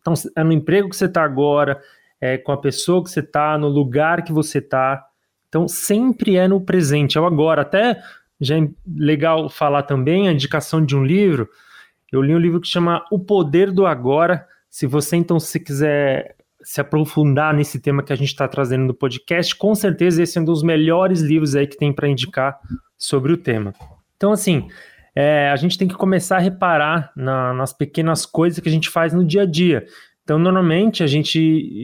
Então, 0.00 0.12
é 0.34 0.42
no 0.42 0.52
emprego 0.52 0.88
que 0.88 0.96
você 0.96 1.04
está 1.04 1.22
agora, 1.22 1.80
é 2.20 2.36
com 2.36 2.50
a 2.50 2.56
pessoa 2.56 3.04
que 3.04 3.10
você 3.10 3.20
está, 3.20 3.56
no 3.56 3.68
lugar 3.68 4.24
que 4.24 4.32
você 4.32 4.58
está. 4.58 5.06
Então, 5.48 5.68
sempre 5.68 6.36
é 6.36 6.48
no 6.48 6.60
presente, 6.60 7.16
é 7.16 7.20
o 7.20 7.26
agora. 7.26 7.62
Até 7.62 8.02
já 8.40 8.58
é 8.58 8.68
legal 8.84 9.48
falar 9.48 9.84
também 9.84 10.28
a 10.28 10.32
indicação 10.32 10.84
de 10.84 10.96
um 10.96 11.04
livro. 11.04 11.48
Eu 12.12 12.20
li 12.20 12.34
um 12.34 12.38
livro 12.38 12.60
que 12.60 12.68
chama 12.68 13.02
O 13.10 13.18
Poder 13.18 13.72
do 13.72 13.86
Agora. 13.86 14.46
Se 14.68 14.86
você, 14.86 15.16
então, 15.16 15.40
se 15.40 15.58
quiser 15.58 16.36
se 16.62 16.78
aprofundar 16.78 17.54
nesse 17.54 17.80
tema 17.80 18.02
que 18.02 18.12
a 18.12 18.16
gente 18.16 18.28
está 18.28 18.46
trazendo 18.46 18.84
no 18.84 18.94
podcast, 18.94 19.56
com 19.56 19.74
certeza 19.74 20.22
esse 20.22 20.36
é 20.36 20.40
um 20.40 20.44
dos 20.44 20.62
melhores 20.62 21.22
livros 21.22 21.56
aí 21.56 21.66
que 21.66 21.76
tem 21.76 21.90
para 21.90 22.06
indicar 22.06 22.60
sobre 22.98 23.32
o 23.32 23.36
tema. 23.38 23.72
Então, 24.14 24.30
assim, 24.30 24.68
é, 25.16 25.48
a 25.48 25.56
gente 25.56 25.78
tem 25.78 25.88
que 25.88 25.94
começar 25.94 26.36
a 26.36 26.40
reparar 26.40 27.10
na, 27.16 27.54
nas 27.54 27.72
pequenas 27.72 28.26
coisas 28.26 28.60
que 28.60 28.68
a 28.68 28.72
gente 28.72 28.90
faz 28.90 29.14
no 29.14 29.24
dia 29.24 29.42
a 29.42 29.46
dia. 29.46 29.86
Então, 30.22 30.38
normalmente, 30.38 31.02
a 31.02 31.06
gente 31.06 31.40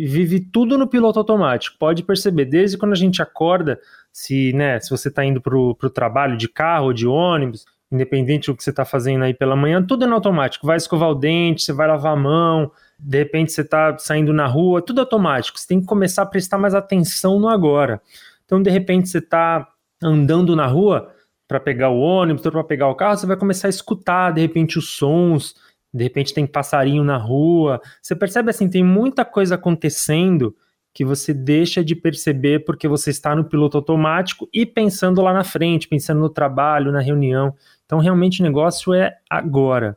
vive 0.06 0.40
tudo 0.40 0.76
no 0.76 0.86
piloto 0.86 1.18
automático. 1.18 1.76
Pode 1.78 2.02
perceber, 2.02 2.44
desde 2.44 2.76
quando 2.76 2.92
a 2.92 2.96
gente 2.96 3.22
acorda, 3.22 3.80
se, 4.12 4.52
né, 4.52 4.78
se 4.78 4.90
você 4.90 5.08
está 5.08 5.24
indo 5.24 5.40
para 5.40 5.56
o 5.56 5.74
trabalho 5.90 6.36
de 6.36 6.48
carro 6.48 6.86
ou 6.86 6.92
de 6.92 7.06
ônibus, 7.06 7.64
independente 7.90 8.46
do 8.46 8.56
que 8.56 8.62
você 8.62 8.70
está 8.70 8.84
fazendo 8.84 9.24
aí 9.24 9.32
pela 9.32 9.56
manhã, 9.56 9.82
tudo 9.82 10.04
é 10.04 10.06
no 10.06 10.14
automático. 10.14 10.66
Vai 10.66 10.76
escovar 10.76 11.10
o 11.10 11.14
dente, 11.14 11.62
você 11.62 11.72
vai 11.72 11.88
lavar 11.88 12.12
a 12.12 12.16
mão, 12.16 12.70
de 12.98 13.18
repente 13.18 13.52
você 13.52 13.62
está 13.62 13.96
saindo 13.98 14.32
na 14.32 14.46
rua, 14.46 14.82
tudo 14.82 15.00
automático. 15.00 15.58
Você 15.58 15.66
tem 15.66 15.80
que 15.80 15.86
começar 15.86 16.22
a 16.22 16.26
prestar 16.26 16.58
mais 16.58 16.74
atenção 16.74 17.38
no 17.38 17.48
agora. 17.48 18.02
Então, 18.44 18.62
de 18.62 18.70
repente, 18.70 19.08
você 19.08 19.18
está 19.18 19.68
andando 20.02 20.54
na 20.54 20.66
rua 20.66 21.12
para 21.46 21.60
pegar 21.60 21.90
o 21.90 21.98
ônibus 21.98 22.44
ou 22.44 22.52
para 22.52 22.64
pegar 22.64 22.88
o 22.88 22.94
carro, 22.94 23.16
você 23.16 23.26
vai 23.26 23.36
começar 23.36 23.68
a 23.68 23.70
escutar, 23.70 24.32
de 24.32 24.40
repente, 24.40 24.78
os 24.78 24.96
sons 24.96 25.54
de 25.92 26.04
repente 26.04 26.34
tem 26.34 26.46
passarinho 26.46 27.02
na 27.02 27.16
rua. 27.16 27.80
Você 28.02 28.14
percebe 28.14 28.50
assim, 28.50 28.68
tem 28.68 28.84
muita 28.84 29.24
coisa 29.24 29.54
acontecendo 29.54 30.54
que 30.92 31.04
você 31.04 31.32
deixa 31.32 31.84
de 31.84 31.94
perceber 31.94 32.64
porque 32.64 32.88
você 32.88 33.10
está 33.10 33.34
no 33.34 33.44
piloto 33.44 33.76
automático 33.76 34.48
e 34.52 34.66
pensando 34.66 35.22
lá 35.22 35.32
na 35.32 35.44
frente, 35.44 35.88
pensando 35.88 36.20
no 36.20 36.28
trabalho, 36.28 36.92
na 36.92 37.00
reunião. 37.00 37.54
Então, 37.86 37.98
realmente 37.98 38.40
o 38.40 38.44
negócio 38.44 38.92
é 38.92 39.16
agora. 39.30 39.96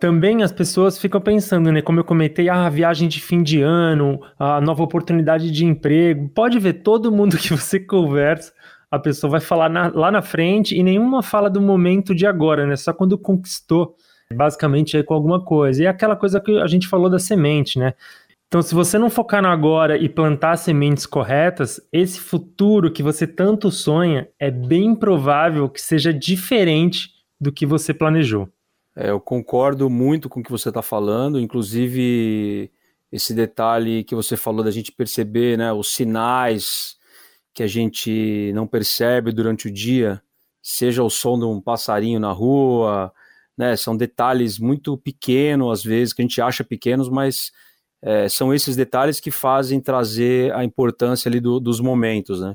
Também 0.00 0.42
as 0.42 0.52
pessoas 0.52 0.96
ficam 0.96 1.20
pensando, 1.20 1.72
né? 1.72 1.82
Como 1.82 1.98
eu 1.98 2.04
comentei, 2.04 2.48
ah, 2.48 2.68
viagem 2.68 3.08
de 3.08 3.20
fim 3.20 3.42
de 3.42 3.60
ano, 3.60 4.20
a 4.38 4.60
nova 4.60 4.82
oportunidade 4.82 5.50
de 5.50 5.64
emprego. 5.64 6.28
Pode 6.28 6.58
ver 6.58 6.74
todo 6.74 7.10
mundo 7.10 7.36
que 7.36 7.50
você 7.50 7.80
conversa, 7.80 8.52
a 8.90 8.98
pessoa 8.98 9.32
vai 9.32 9.40
falar 9.40 9.68
na, 9.68 9.88
lá 9.88 10.10
na 10.10 10.22
frente 10.22 10.76
e 10.76 10.82
nenhuma 10.82 11.22
fala 11.22 11.50
do 11.50 11.60
momento 11.60 12.14
de 12.14 12.26
agora, 12.26 12.66
né? 12.66 12.76
Só 12.76 12.92
quando 12.92 13.18
conquistou 13.18 13.96
basicamente 14.32 14.96
aí 14.96 15.02
com 15.02 15.14
alguma 15.14 15.44
coisa. 15.44 15.82
E 15.82 15.86
é 15.86 15.88
aquela 15.88 16.16
coisa 16.16 16.40
que 16.40 16.58
a 16.58 16.66
gente 16.66 16.86
falou 16.86 17.10
da 17.10 17.18
semente, 17.18 17.78
né? 17.78 17.94
Então, 18.48 18.62
se 18.62 18.74
você 18.74 18.98
não 18.98 19.10
focar 19.10 19.42
no 19.42 19.48
agora 19.48 19.98
e 19.98 20.08
plantar 20.08 20.56
sementes 20.56 21.04
corretas, 21.04 21.78
esse 21.92 22.18
futuro 22.18 22.90
que 22.90 23.02
você 23.02 23.26
tanto 23.26 23.70
sonha 23.70 24.26
é 24.38 24.50
bem 24.50 24.94
provável 24.94 25.68
que 25.68 25.80
seja 25.80 26.14
diferente 26.14 27.10
do 27.38 27.52
que 27.52 27.66
você 27.66 27.92
planejou. 27.92 28.48
É, 28.96 29.10
eu 29.10 29.20
concordo 29.20 29.90
muito 29.90 30.30
com 30.30 30.40
o 30.40 30.42
que 30.42 30.50
você 30.50 30.70
está 30.70 30.80
falando, 30.80 31.38
inclusive 31.38 32.72
esse 33.12 33.34
detalhe 33.34 34.02
que 34.02 34.14
você 34.14 34.34
falou 34.34 34.64
da 34.64 34.70
gente 34.70 34.92
perceber, 34.92 35.58
né, 35.58 35.70
os 35.70 35.94
sinais 35.94 36.96
que 37.52 37.62
a 37.62 37.66
gente 37.66 38.50
não 38.54 38.66
percebe 38.66 39.30
durante 39.30 39.68
o 39.68 39.70
dia, 39.70 40.22
seja 40.62 41.02
o 41.02 41.10
som 41.10 41.38
de 41.38 41.44
um 41.44 41.60
passarinho 41.60 42.18
na 42.18 42.32
rua, 42.32 43.12
né? 43.56 43.76
São 43.76 43.96
detalhes 43.96 44.58
muito 44.58 44.96
pequenos, 44.96 45.80
às 45.80 45.84
vezes, 45.84 46.14
que 46.14 46.22
a 46.22 46.24
gente 46.24 46.40
acha 46.40 46.62
pequenos, 46.62 47.08
mas 47.08 47.50
é, 48.02 48.28
são 48.28 48.54
esses 48.54 48.76
detalhes 48.76 49.20
que 49.20 49.30
fazem 49.30 49.80
trazer 49.80 50.52
a 50.54 50.64
importância 50.64 51.28
ali 51.28 51.40
do, 51.40 51.58
dos 51.58 51.80
momentos, 51.80 52.40
né? 52.40 52.54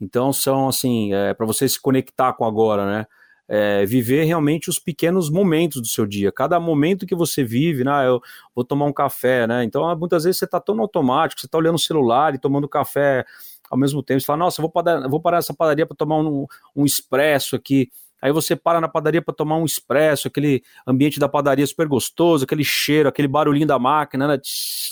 Então 0.00 0.32
são 0.32 0.68
assim, 0.68 1.12
é, 1.12 1.34
para 1.34 1.46
você 1.46 1.68
se 1.68 1.80
conectar 1.80 2.32
com 2.34 2.44
agora, 2.44 2.86
né? 2.86 3.06
É, 3.46 3.84
viver 3.84 4.24
realmente 4.24 4.70
os 4.70 4.78
pequenos 4.78 5.28
momentos 5.28 5.80
do 5.82 5.86
seu 5.86 6.06
dia. 6.06 6.32
Cada 6.32 6.58
momento 6.58 7.06
que 7.06 7.14
você 7.14 7.44
vive, 7.44 7.84
né? 7.84 8.06
Eu 8.06 8.20
vou 8.54 8.64
tomar 8.64 8.86
um 8.86 8.92
café, 8.92 9.46
né? 9.46 9.64
Então 9.64 9.96
muitas 9.96 10.24
vezes 10.24 10.38
você 10.38 10.44
está 10.46 10.60
tão 10.60 10.80
automático, 10.80 11.40
você 11.40 11.46
está 11.46 11.58
olhando 11.58 11.76
o 11.76 11.78
celular 11.78 12.34
e 12.34 12.38
tomando 12.38 12.68
café 12.68 13.24
ao 13.70 13.78
mesmo 13.78 14.02
tempo. 14.02 14.20
Você 14.20 14.26
fala, 14.26 14.38
nossa, 14.38 14.62
vou 14.62 14.70
parar, 14.70 15.08
vou 15.08 15.20
parar 15.20 15.38
nessa 15.38 15.54
padaria 15.54 15.86
para 15.86 15.96
tomar 15.96 16.18
um, 16.18 16.46
um 16.74 16.84
expresso 16.84 17.56
aqui. 17.56 17.90
Aí 18.20 18.32
você 18.32 18.56
para 18.56 18.80
na 18.80 18.88
padaria 18.88 19.20
para 19.20 19.34
tomar 19.34 19.56
um 19.56 19.64
expresso, 19.64 20.28
aquele 20.28 20.62
ambiente 20.86 21.20
da 21.20 21.28
padaria 21.28 21.66
super 21.66 21.86
gostoso, 21.86 22.44
aquele 22.44 22.64
cheiro, 22.64 23.08
aquele 23.08 23.28
barulhinho 23.28 23.66
da 23.66 23.78
máquina, 23.78 24.26
né, 24.26 24.40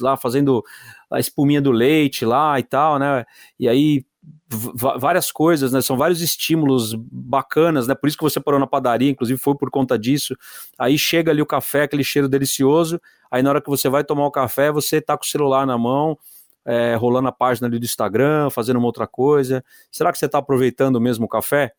lá 0.01 0.17
fazendo 0.17 0.63
a 1.11 1.19
espuminha 1.19 1.61
do 1.61 1.71
leite 1.71 2.25
lá 2.25 2.59
e 2.59 2.63
tal, 2.63 2.99
né? 2.99 3.25
E 3.59 3.69
aí 3.69 4.05
várias 4.99 5.33
coisas, 5.33 5.73
né? 5.73 5.81
São 5.81 5.97
vários 5.97 6.21
estímulos 6.21 6.95
bacanas, 6.95 7.87
né? 7.87 7.95
Por 7.95 8.07
isso 8.07 8.17
que 8.17 8.23
você 8.23 8.39
parou 8.39 8.61
na 8.61 8.67
padaria, 8.67 9.11
inclusive 9.11 9.39
foi 9.39 9.57
por 9.57 9.71
conta 9.71 9.99
disso. 9.99 10.37
Aí 10.79 10.99
chega 10.99 11.31
ali 11.31 11.43
o 11.43 11.47
café, 11.47 11.83
aquele 11.83 12.05
cheiro 12.05 12.29
delicioso. 12.29 13.01
Aí 13.31 13.43
na 13.43 13.51
hora 13.51 13.61
que 13.61 13.69
você 13.69 13.89
vai 13.89 14.05
tomar 14.05 14.27
o 14.27 14.31
café, 14.31 14.71
você 14.71 15.01
tá 15.01 15.17
com 15.17 15.25
o 15.25 15.27
celular 15.27 15.67
na 15.67 15.77
mão, 15.77 16.17
é, 16.65 16.95
rolando 16.95 17.29
a 17.29 17.33
página 17.33 17.67
ali 17.67 17.79
do 17.79 17.85
Instagram, 17.85 18.51
fazendo 18.51 18.77
uma 18.77 18.87
outra 18.87 19.07
coisa. 19.07 19.65
Será 19.91 20.13
que 20.13 20.19
você 20.19 20.27
está 20.27 20.39
aproveitando 20.39 21.01
mesmo 21.01 21.25
o 21.25 21.29
café? 21.29 21.73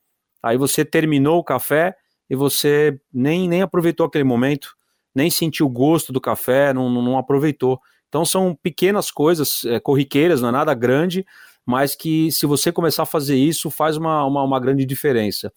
Aí 0.43 0.57
você 0.57 0.83
terminou 0.83 1.39
o 1.39 1.43
café 1.43 1.95
e 2.29 2.35
você 2.35 2.99
nem, 3.13 3.47
nem 3.47 3.61
aproveitou 3.61 4.05
aquele 4.05 4.25
momento, 4.25 4.75
nem 5.15 5.29
sentiu 5.29 5.65
o 5.65 5.69
gosto 5.69 6.11
do 6.11 6.19
café, 6.19 6.73
não, 6.73 6.89
não 6.89 7.17
aproveitou. 7.17 7.79
Então 8.09 8.25
são 8.25 8.53
pequenas 8.53 9.09
coisas, 9.09 9.63
é, 9.65 9.79
corriqueiras, 9.79 10.41
não 10.41 10.49
é 10.49 10.51
nada 10.51 10.73
grande, 10.73 11.25
mas 11.65 11.95
que 11.95 12.31
se 12.31 12.45
você 12.45 12.71
começar 12.71 13.03
a 13.03 13.07
fazer 13.07 13.37
isso, 13.37 13.71
faz 13.71 13.95
uma, 13.95 14.25
uma, 14.25 14.43
uma 14.43 14.59
grande 14.59 14.85
diferença. 14.85 15.51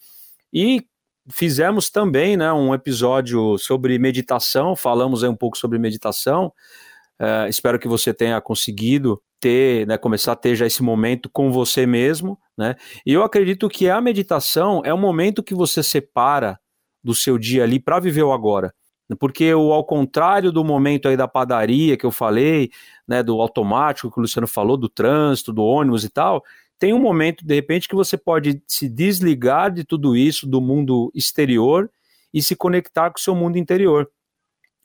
E 0.52 0.86
fizemos 1.30 1.90
também 1.90 2.36
né, 2.36 2.52
um 2.52 2.72
episódio 2.72 3.58
sobre 3.58 3.98
meditação, 3.98 4.76
falamos 4.76 5.22
um 5.22 5.34
pouco 5.34 5.58
sobre 5.58 5.78
meditação. 5.78 6.52
É, 7.18 7.48
espero 7.48 7.78
que 7.78 7.88
você 7.88 8.12
tenha 8.12 8.40
conseguido 8.40 9.20
ter, 9.40 9.86
né, 9.86 9.98
começar 9.98 10.32
a 10.32 10.36
ter 10.36 10.54
já 10.54 10.66
esse 10.66 10.82
momento 10.82 11.30
com 11.30 11.50
você 11.50 11.86
mesmo, 11.86 12.38
né? 12.56 12.74
E 13.04 13.12
eu 13.12 13.22
acredito 13.22 13.68
que 13.68 13.88
a 13.88 14.00
meditação 14.00 14.82
é 14.84 14.92
o 14.92 14.98
momento 14.98 15.42
que 15.42 15.54
você 15.54 15.82
separa 15.82 16.58
do 17.02 17.14
seu 17.14 17.38
dia 17.38 17.64
ali 17.64 17.78
para 17.78 18.00
viver 18.00 18.22
o 18.22 18.32
agora. 18.32 18.74
Porque 19.20 19.54
o 19.54 19.72
ao 19.72 19.84
contrário 19.84 20.50
do 20.50 20.64
momento 20.64 21.08
aí 21.08 21.16
da 21.16 21.28
padaria 21.28 21.96
que 21.96 22.04
eu 22.04 22.10
falei, 22.10 22.70
né, 23.06 23.22
do 23.22 23.40
automático 23.40 24.10
que 24.10 24.18
o 24.18 24.22
Luciano 24.22 24.48
falou, 24.48 24.76
do 24.76 24.88
trânsito, 24.88 25.52
do 25.52 25.62
ônibus 25.62 26.02
e 26.04 26.10
tal, 26.10 26.42
tem 26.78 26.92
um 26.92 26.98
momento 26.98 27.44
de 27.46 27.54
repente 27.54 27.88
que 27.88 27.94
você 27.94 28.16
pode 28.16 28.60
se 28.66 28.88
desligar 28.88 29.70
de 29.70 29.84
tudo 29.84 30.16
isso, 30.16 30.46
do 30.46 30.60
mundo 30.60 31.10
exterior 31.14 31.90
e 32.34 32.42
se 32.42 32.56
conectar 32.56 33.10
com 33.10 33.18
o 33.18 33.22
seu 33.22 33.34
mundo 33.34 33.56
interior. 33.56 34.10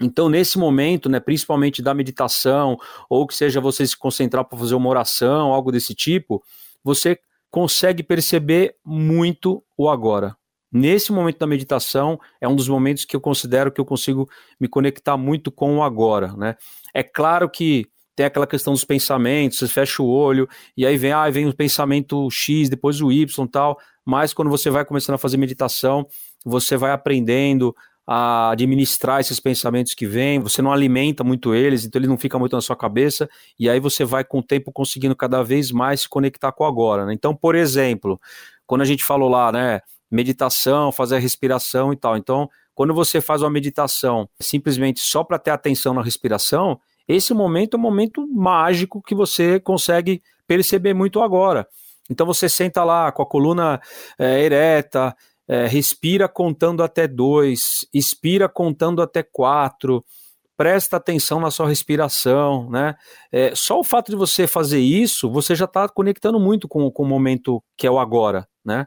Então, 0.01 0.29
nesse 0.29 0.57
momento, 0.57 1.07
né, 1.07 1.19
principalmente 1.19 1.81
da 1.81 1.93
meditação, 1.93 2.77
ou 3.09 3.27
que 3.27 3.35
seja 3.35 3.61
você 3.61 3.85
se 3.85 3.97
concentrar 3.97 4.43
para 4.45 4.57
fazer 4.57 4.75
uma 4.75 4.89
oração, 4.89 5.53
algo 5.53 5.71
desse 5.71 5.93
tipo, 5.93 6.43
você 6.83 7.19
consegue 7.49 8.01
perceber 8.01 8.75
muito 8.83 9.63
o 9.77 9.89
agora. 9.89 10.35
Nesse 10.71 11.11
momento 11.11 11.37
da 11.37 11.47
meditação, 11.47 12.17
é 12.39 12.47
um 12.47 12.55
dos 12.55 12.69
momentos 12.69 13.03
que 13.03 13.15
eu 13.15 13.19
considero 13.19 13.71
que 13.71 13.81
eu 13.81 13.85
consigo 13.85 14.29
me 14.59 14.69
conectar 14.69 15.17
muito 15.17 15.51
com 15.51 15.77
o 15.77 15.83
agora. 15.83 16.33
Né? 16.33 16.55
É 16.93 17.03
claro 17.03 17.49
que 17.49 17.85
tem 18.15 18.25
aquela 18.25 18.47
questão 18.47 18.71
dos 18.71 18.85
pensamentos, 18.85 19.57
você 19.57 19.67
fecha 19.67 20.01
o 20.01 20.07
olho, 20.07 20.47
e 20.77 20.85
aí 20.85 20.95
vem, 20.95 21.11
ah, 21.11 21.29
vem 21.29 21.47
o 21.47 21.55
pensamento 21.55 22.29
X, 22.31 22.69
depois 22.69 23.01
o 23.01 23.11
Y 23.11 23.47
tal, 23.47 23.77
mas 24.05 24.33
quando 24.33 24.49
você 24.49 24.69
vai 24.69 24.85
começando 24.85 25.15
a 25.15 25.17
fazer 25.17 25.37
meditação, 25.37 26.07
você 26.45 26.77
vai 26.77 26.91
aprendendo 26.91 27.75
a 28.13 28.51
administrar 28.51 29.21
esses 29.21 29.39
pensamentos 29.39 29.93
que 29.93 30.05
vêm, 30.05 30.37
você 30.37 30.61
não 30.61 30.73
alimenta 30.73 31.23
muito 31.23 31.55
eles, 31.55 31.85
então 31.85 31.97
ele 31.97 32.09
não 32.09 32.17
fica 32.17 32.37
muito 32.37 32.53
na 32.53 32.61
sua 32.61 32.75
cabeça, 32.75 33.29
e 33.57 33.69
aí 33.69 33.79
você 33.79 34.03
vai 34.03 34.21
com 34.25 34.39
o 34.39 34.43
tempo 34.43 34.69
conseguindo 34.69 35.15
cada 35.15 35.41
vez 35.41 35.71
mais 35.71 36.01
se 36.01 36.09
conectar 36.09 36.51
com 36.51 36.65
o 36.65 36.67
agora. 36.67 37.05
Né? 37.05 37.13
Então, 37.13 37.33
por 37.33 37.55
exemplo, 37.55 38.19
quando 38.67 38.81
a 38.81 38.85
gente 38.85 39.01
falou 39.01 39.29
lá, 39.29 39.49
né, 39.49 39.79
meditação, 40.11 40.91
fazer 40.91 41.15
a 41.15 41.19
respiração 41.19 41.93
e 41.93 41.95
tal. 41.95 42.17
Então, 42.17 42.49
quando 42.75 42.93
você 42.93 43.21
faz 43.21 43.41
uma 43.41 43.49
meditação 43.49 44.27
simplesmente 44.41 44.99
só 44.99 45.23
para 45.23 45.39
ter 45.39 45.51
atenção 45.51 45.93
na 45.93 46.03
respiração, 46.03 46.77
esse 47.07 47.33
momento 47.33 47.77
é 47.77 47.79
um 47.79 47.81
momento 47.81 48.27
mágico 48.27 49.01
que 49.01 49.15
você 49.15 49.57
consegue 49.57 50.21
perceber 50.45 50.93
muito 50.93 51.21
agora. 51.21 51.65
Então 52.09 52.27
você 52.27 52.49
senta 52.49 52.83
lá 52.83 53.09
com 53.09 53.21
a 53.21 53.25
coluna 53.25 53.79
é, 54.19 54.43
ereta, 54.43 55.15
é, 55.51 55.67
respira 55.67 56.29
contando 56.29 56.81
até 56.81 57.05
dois, 57.05 57.85
expira 57.93 58.47
contando 58.47 59.01
até 59.01 59.21
quatro, 59.21 60.01
presta 60.55 60.95
atenção 60.95 61.41
na 61.41 61.51
sua 61.51 61.67
respiração, 61.67 62.69
né? 62.69 62.95
É, 63.29 63.53
só 63.53 63.77
o 63.77 63.83
fato 63.83 64.11
de 64.11 64.15
você 64.15 64.47
fazer 64.47 64.79
isso, 64.79 65.29
você 65.29 65.53
já 65.53 65.65
está 65.65 65.89
conectando 65.89 66.39
muito 66.39 66.69
com, 66.69 66.89
com 66.89 67.03
o 67.03 67.05
momento 67.05 67.61
que 67.75 67.85
é 67.85 67.91
o 67.91 67.99
agora, 67.99 68.47
né? 68.63 68.85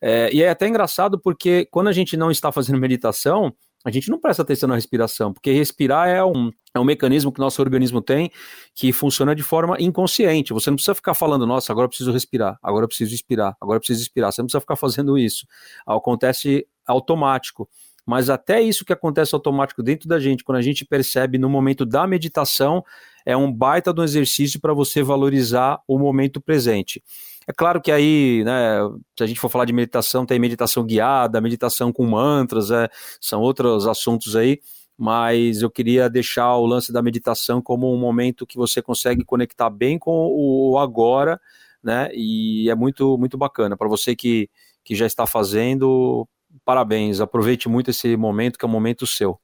É, 0.00 0.30
e 0.32 0.42
é 0.42 0.48
até 0.48 0.66
engraçado 0.66 1.20
porque 1.20 1.68
quando 1.70 1.88
a 1.88 1.92
gente 1.92 2.16
não 2.16 2.30
está 2.30 2.50
fazendo 2.50 2.78
meditação, 2.78 3.54
a 3.84 3.90
gente 3.90 4.10
não 4.10 4.18
presta 4.18 4.42
atenção 4.42 4.68
na 4.68 4.74
respiração, 4.74 5.32
porque 5.32 5.52
respirar 5.52 6.08
é 6.08 6.24
um, 6.24 6.50
é 6.74 6.80
um 6.80 6.84
mecanismo 6.84 7.30
que 7.32 7.38
nosso 7.38 7.62
organismo 7.62 8.00
tem 8.00 8.30
que 8.74 8.92
funciona 8.92 9.34
de 9.34 9.42
forma 9.42 9.76
inconsciente. 9.80 10.52
Você 10.52 10.70
não 10.70 10.76
precisa 10.76 10.94
ficar 10.94 11.14
falando, 11.14 11.46
nossa, 11.46 11.72
agora 11.72 11.84
eu 11.84 11.88
preciso 11.88 12.10
respirar, 12.10 12.58
agora 12.62 12.84
eu 12.84 12.88
preciso 12.88 13.14
expirar, 13.14 13.56
agora 13.60 13.76
eu 13.76 13.80
preciso 13.80 14.02
expirar. 14.02 14.32
Você 14.32 14.42
não 14.42 14.46
precisa 14.46 14.60
ficar 14.60 14.76
fazendo 14.76 15.16
isso. 15.16 15.46
Acontece 15.86 16.66
automático. 16.86 17.68
Mas 18.04 18.30
até 18.30 18.62
isso 18.62 18.84
que 18.84 18.92
acontece 18.92 19.34
automático 19.34 19.82
dentro 19.82 20.08
da 20.08 20.20
gente, 20.20 20.44
quando 20.44 20.58
a 20.58 20.62
gente 20.62 20.84
percebe 20.84 21.38
no 21.38 21.48
momento 21.48 21.84
da 21.84 22.06
meditação, 22.06 22.84
é 23.24 23.36
um 23.36 23.52
baita 23.52 23.92
do 23.92 24.04
exercício 24.04 24.60
para 24.60 24.72
você 24.72 25.02
valorizar 25.02 25.80
o 25.88 25.98
momento 25.98 26.40
presente. 26.40 27.02
É 27.46 27.52
claro 27.52 27.80
que 27.80 27.92
aí, 27.92 28.42
né, 28.44 28.78
se 29.16 29.22
a 29.22 29.26
gente 29.26 29.38
for 29.38 29.48
falar 29.48 29.64
de 29.64 29.72
meditação, 29.72 30.26
tem 30.26 30.38
meditação 30.38 30.84
guiada, 30.84 31.40
meditação 31.40 31.92
com 31.92 32.04
mantras, 32.04 32.72
é, 32.72 32.88
são 33.20 33.40
outros 33.40 33.86
assuntos 33.86 34.34
aí, 34.34 34.58
mas 34.98 35.62
eu 35.62 35.70
queria 35.70 36.10
deixar 36.10 36.56
o 36.56 36.66
lance 36.66 36.92
da 36.92 37.00
meditação 37.00 37.62
como 37.62 37.92
um 37.92 37.98
momento 37.98 38.46
que 38.46 38.56
você 38.56 38.82
consegue 38.82 39.24
conectar 39.24 39.70
bem 39.70 39.96
com 39.96 40.28
o 40.28 40.76
agora, 40.78 41.40
né, 41.82 42.08
e 42.12 42.68
é 42.68 42.74
muito, 42.74 43.16
muito 43.16 43.38
bacana. 43.38 43.76
Para 43.76 43.88
você 43.88 44.16
que, 44.16 44.50
que 44.84 44.96
já 44.96 45.06
está 45.06 45.24
fazendo, 45.24 46.26
parabéns, 46.64 47.20
aproveite 47.20 47.68
muito 47.68 47.90
esse 47.90 48.16
momento, 48.16 48.58
que 48.58 48.64
é 48.64 48.68
um 48.68 48.72
momento 48.72 49.06
seu. 49.06 49.38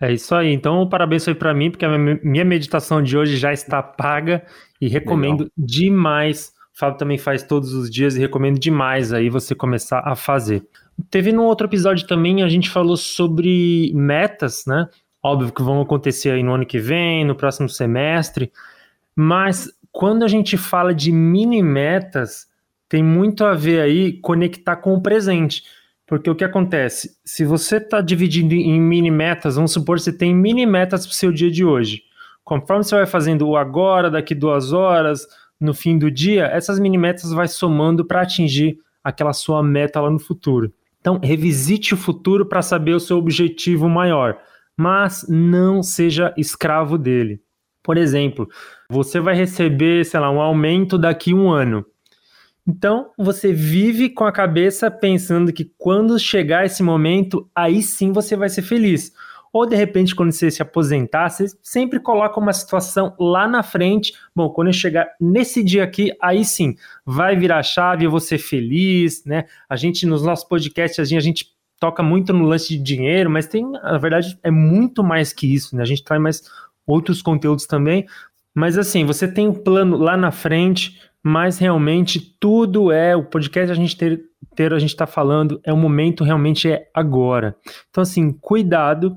É 0.00 0.12
isso 0.12 0.34
aí. 0.34 0.52
Então, 0.52 0.88
parabéns 0.88 1.24
foi 1.24 1.34
para 1.34 1.54
mim, 1.54 1.70
porque 1.70 1.84
a 1.84 1.96
minha 1.96 2.44
meditação 2.44 3.00
de 3.00 3.16
hoje 3.16 3.36
já 3.36 3.52
está 3.52 3.80
paga 3.80 4.44
e 4.80 4.88
recomendo 4.88 5.42
Legal. 5.42 5.52
demais. 5.56 6.51
Fábio 6.72 6.98
também 6.98 7.18
faz 7.18 7.42
todos 7.42 7.74
os 7.74 7.90
dias 7.90 8.16
e 8.16 8.20
recomendo 8.20 8.58
demais 8.58 9.12
aí 9.12 9.28
você 9.28 9.54
começar 9.54 10.00
a 10.04 10.16
fazer. 10.16 10.66
Teve 11.10 11.32
num 11.32 11.44
outro 11.44 11.66
episódio 11.66 12.06
também, 12.06 12.42
a 12.42 12.48
gente 12.48 12.70
falou 12.70 12.96
sobre 12.96 13.92
metas, 13.94 14.64
né? 14.66 14.88
Óbvio 15.22 15.52
que 15.52 15.62
vão 15.62 15.80
acontecer 15.80 16.30
aí 16.30 16.42
no 16.42 16.54
ano 16.54 16.66
que 16.66 16.78
vem, 16.78 17.24
no 17.24 17.34
próximo 17.34 17.68
semestre, 17.68 18.50
mas 19.14 19.70
quando 19.92 20.24
a 20.24 20.28
gente 20.28 20.56
fala 20.56 20.94
de 20.94 21.12
mini 21.12 21.62
metas, 21.62 22.48
tem 22.88 23.02
muito 23.02 23.44
a 23.44 23.54
ver 23.54 23.80
aí 23.80 24.12
conectar 24.14 24.76
com 24.76 24.94
o 24.94 25.00
presente. 25.00 25.62
Porque 26.06 26.28
o 26.28 26.34
que 26.34 26.44
acontece? 26.44 27.16
Se 27.24 27.44
você 27.44 27.76
está 27.76 28.00
dividindo 28.00 28.54
em 28.54 28.80
mini 28.80 29.10
metas, 29.10 29.54
vamos 29.54 29.72
supor 29.72 29.96
que 29.96 30.02
você 30.02 30.12
tem 30.12 30.34
mini 30.34 30.66
metas 30.66 31.06
para 31.06 31.12
o 31.12 31.14
seu 31.14 31.32
dia 31.32 31.50
de 31.50 31.64
hoje. 31.64 32.02
Conforme 32.44 32.84
você 32.84 32.96
vai 32.96 33.06
fazendo 33.06 33.48
o 33.48 33.56
agora, 33.56 34.10
daqui 34.10 34.34
duas 34.34 34.72
horas, 34.72 35.26
no 35.62 35.72
fim 35.72 35.96
do 35.96 36.10
dia, 36.10 36.46
essas 36.46 36.78
mini 36.78 36.98
metas 36.98 37.30
vai 37.32 37.46
somando 37.46 38.04
para 38.04 38.22
atingir 38.22 38.78
aquela 39.02 39.32
sua 39.32 39.62
meta 39.62 40.00
lá 40.00 40.10
no 40.10 40.18
futuro. 40.18 40.72
Então, 41.00 41.20
revisite 41.22 41.94
o 41.94 41.96
futuro 41.96 42.46
para 42.46 42.62
saber 42.62 42.94
o 42.94 43.00
seu 43.00 43.16
objetivo 43.16 43.88
maior, 43.88 44.38
mas 44.76 45.26
não 45.28 45.82
seja 45.82 46.34
escravo 46.36 46.98
dele. 46.98 47.40
Por 47.82 47.96
exemplo, 47.96 48.48
você 48.88 49.18
vai 49.18 49.34
receber, 49.34 50.04
sei 50.04 50.20
lá, 50.20 50.30
um 50.30 50.40
aumento 50.40 50.96
daqui 50.96 51.34
um 51.34 51.50
ano. 51.50 51.84
Então, 52.66 53.10
você 53.18 53.52
vive 53.52 54.08
com 54.08 54.24
a 54.24 54.30
cabeça 54.30 54.88
pensando 54.88 55.52
que 55.52 55.72
quando 55.76 56.18
chegar 56.18 56.64
esse 56.64 56.82
momento, 56.82 57.48
aí 57.54 57.82
sim 57.82 58.12
você 58.12 58.36
vai 58.36 58.48
ser 58.48 58.62
feliz. 58.62 59.12
Ou 59.52 59.66
de 59.66 59.76
repente, 59.76 60.14
quando 60.14 60.32
você 60.32 60.50
se 60.50 60.62
aposentar, 60.62 61.28
você 61.28 61.46
sempre 61.62 62.00
coloca 62.00 62.40
uma 62.40 62.52
situação 62.52 63.14
lá 63.18 63.46
na 63.46 63.62
frente. 63.62 64.14
Bom, 64.34 64.48
quando 64.48 64.68
eu 64.68 64.72
chegar 64.72 65.08
nesse 65.20 65.62
dia 65.62 65.84
aqui, 65.84 66.10
aí 66.22 66.44
sim 66.44 66.74
vai 67.04 67.36
virar 67.36 67.58
a 67.58 67.62
chave, 67.62 68.04
eu 68.04 68.10
vou 68.10 68.20
ser 68.20 68.38
feliz, 68.38 69.24
né? 69.26 69.44
A 69.68 69.76
gente, 69.76 70.06
nos 70.06 70.22
nossos 70.22 70.48
podcasts, 70.48 70.98
a 70.98 71.04
gente, 71.04 71.18
a 71.18 71.22
gente 71.22 71.46
toca 71.78 72.02
muito 72.02 72.32
no 72.32 72.44
lance 72.44 72.68
de 72.68 72.82
dinheiro, 72.82 73.28
mas 73.28 73.46
tem, 73.46 73.70
na 73.70 73.98
verdade, 73.98 74.38
é 74.42 74.50
muito 74.50 75.04
mais 75.04 75.32
que 75.32 75.52
isso, 75.52 75.76
né? 75.76 75.82
A 75.82 75.86
gente 75.86 76.04
traz 76.04 76.22
mais 76.22 76.42
outros 76.86 77.20
conteúdos 77.20 77.66
também. 77.66 78.06
Mas 78.54 78.78
assim, 78.78 79.04
você 79.04 79.26
tem 79.26 79.48
um 79.48 79.54
plano 79.54 79.96
lá 79.96 80.16
na 80.16 80.30
frente, 80.30 80.98
mas 81.22 81.58
realmente 81.58 82.20
tudo 82.40 82.90
é 82.90 83.16
o 83.16 83.24
podcast 83.24 83.70
a 83.70 83.74
gente 83.74 83.96
ter, 83.96 84.22
ter 84.54 84.72
a 84.72 84.78
gente 84.78 84.90
está 84.90 85.06
falando 85.06 85.60
é 85.64 85.72
o 85.72 85.76
momento 85.76 86.24
realmente 86.24 86.70
é 86.70 86.88
agora. 86.94 87.56
Então 87.90 88.02
assim, 88.02 88.32
cuidado, 88.32 89.16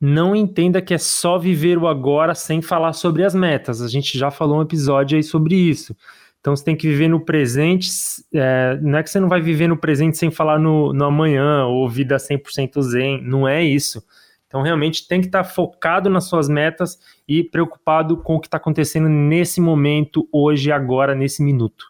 não 0.00 0.34
entenda 0.34 0.80
que 0.80 0.94
é 0.94 0.98
só 0.98 1.38
viver 1.38 1.76
o 1.76 1.86
agora 1.86 2.34
sem 2.34 2.62
falar 2.62 2.94
sobre 2.94 3.24
as 3.24 3.34
metas. 3.34 3.82
A 3.82 3.88
gente 3.88 4.16
já 4.16 4.30
falou 4.30 4.58
um 4.58 4.62
episódio 4.62 5.16
aí 5.16 5.22
sobre 5.22 5.54
isso. 5.54 5.94
Então 6.40 6.56
você 6.56 6.64
tem 6.64 6.74
que 6.74 6.88
viver 6.88 7.08
no 7.08 7.24
presente. 7.24 7.90
É, 8.32 8.78
não 8.80 8.98
é 8.98 9.02
que 9.02 9.10
você 9.10 9.20
não 9.20 9.28
vai 9.28 9.42
viver 9.42 9.68
no 9.68 9.76
presente 9.76 10.16
sem 10.16 10.30
falar 10.30 10.58
no, 10.58 10.94
no 10.94 11.04
amanhã 11.04 11.66
ou 11.66 11.88
vida 11.88 12.16
100% 12.16 12.80
zen. 12.80 13.22
Não 13.22 13.46
é 13.46 13.62
isso. 13.62 14.02
Então, 14.50 14.62
realmente 14.62 15.06
tem 15.06 15.20
que 15.20 15.28
estar 15.28 15.44
focado 15.44 16.10
nas 16.10 16.24
suas 16.24 16.48
metas 16.48 16.98
e 17.28 17.44
preocupado 17.44 18.16
com 18.16 18.34
o 18.34 18.40
que 18.40 18.48
está 18.48 18.56
acontecendo 18.56 19.08
nesse 19.08 19.60
momento, 19.60 20.28
hoje, 20.32 20.72
agora, 20.72 21.14
nesse 21.14 21.40
minuto. 21.40 21.86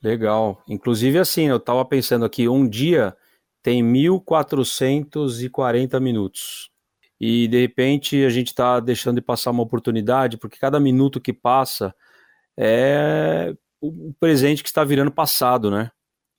Legal. 0.00 0.62
Inclusive, 0.68 1.18
assim, 1.18 1.48
eu 1.48 1.56
estava 1.56 1.84
pensando 1.84 2.24
aqui, 2.24 2.48
um 2.48 2.68
dia 2.68 3.16
tem 3.60 3.82
1.440 3.82 6.00
minutos. 6.00 6.70
E, 7.20 7.48
de 7.48 7.60
repente, 7.60 8.24
a 8.24 8.30
gente 8.30 8.48
está 8.48 8.78
deixando 8.80 9.16
de 9.16 9.22
passar 9.22 9.50
uma 9.50 9.62
oportunidade, 9.62 10.36
porque 10.36 10.58
cada 10.58 10.78
minuto 10.78 11.20
que 11.20 11.32
passa 11.32 11.94
é 12.56 13.54
o 13.80 14.12
presente 14.18 14.62
que 14.62 14.68
está 14.68 14.84
virando 14.84 15.10
passado, 15.10 15.70
né? 15.70 15.90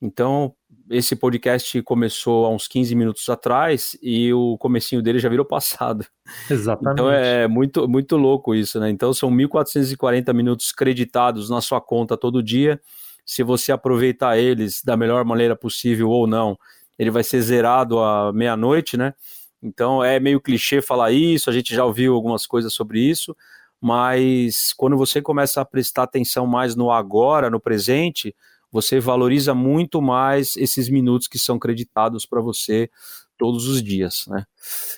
Então, 0.01 0.53
esse 0.89 1.15
podcast 1.15 1.81
começou 1.81 2.45
há 2.45 2.49
uns 2.49 2.67
15 2.67 2.95
minutos 2.95 3.27
atrás 3.29 3.97
e 4.01 4.31
o 4.33 4.57
comecinho 4.57 5.01
dele 5.01 5.19
já 5.19 5.29
virou 5.29 5.45
passado. 5.45 6.05
Exatamente. 6.49 6.93
Então 6.93 7.11
é 7.11 7.47
muito, 7.47 7.87
muito 7.87 8.15
louco 8.15 8.55
isso, 8.55 8.79
né? 8.79 8.89
Então 8.89 9.13
são 9.13 9.29
1.440 9.29 10.33
minutos 10.33 10.71
creditados 10.71 11.49
na 11.49 11.61
sua 11.61 11.81
conta 11.81 12.15
todo 12.15 12.43
dia. 12.43 12.79
Se 13.25 13.43
você 13.43 13.71
aproveitar 13.71 14.37
eles 14.37 14.81
da 14.83 14.95
melhor 14.95 15.25
maneira 15.25 15.55
possível 15.55 16.09
ou 16.09 16.25
não, 16.25 16.57
ele 16.97 17.11
vai 17.11 17.23
ser 17.23 17.41
zerado 17.41 17.99
à 17.99 18.31
meia-noite, 18.31 18.95
né? 18.95 19.13
Então 19.67 20.03
é 20.03 20.19
meio 20.19 20.41
clichê 20.41 20.81
falar 20.81 21.11
isso, 21.11 21.49
a 21.49 21.53
gente 21.53 21.75
já 21.75 21.85
ouviu 21.85 22.13
algumas 22.13 22.47
coisas 22.47 22.73
sobre 22.73 22.99
isso, 22.99 23.35
mas 23.79 24.73
quando 24.73 24.97
você 24.97 25.21
começa 25.21 25.61
a 25.61 25.65
prestar 25.65 26.03
atenção 26.03 26.47
mais 26.47 26.75
no 26.75 26.91
agora, 26.91 27.49
no 27.49 27.59
presente, 27.59 28.35
você 28.71 28.99
valoriza 28.99 29.53
muito 29.53 30.01
mais 30.01 30.55
esses 30.57 30.89
minutos 30.89 31.27
que 31.27 31.37
são 31.37 31.59
creditados 31.59 32.25
para 32.25 32.41
você 32.41 32.89
todos 33.37 33.67
os 33.67 33.83
dias, 33.83 34.25
né? 34.27 34.45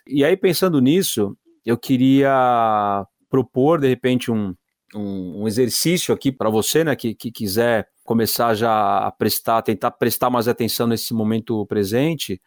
E 0.08 0.24
aí 0.24 0.38
pensando 0.38 0.80
nisso, 0.80 1.38
eu 1.66 1.78
queria 1.78 3.06
propor 3.30 3.80
de 3.80 3.88
repente 3.88 4.32
um, 4.32 4.56
um, 4.96 5.44
um 5.44 5.48
exercício 5.48 6.14
aqui 6.14 6.32
para 6.32 6.50
você, 6.50 6.84
né, 6.84 6.96
que, 6.96 7.14
que 7.14 7.32
quiser 7.32 7.88
começar 8.10 8.56
já 8.56 9.06
a 9.06 9.12
prestar, 9.12 9.62
tentar 9.62 9.92
prestar 9.92 10.32
mais 10.32 10.48
atenção 10.48 10.88
nesse 10.88 11.14
momento 11.14 11.64
presente, 11.68 12.42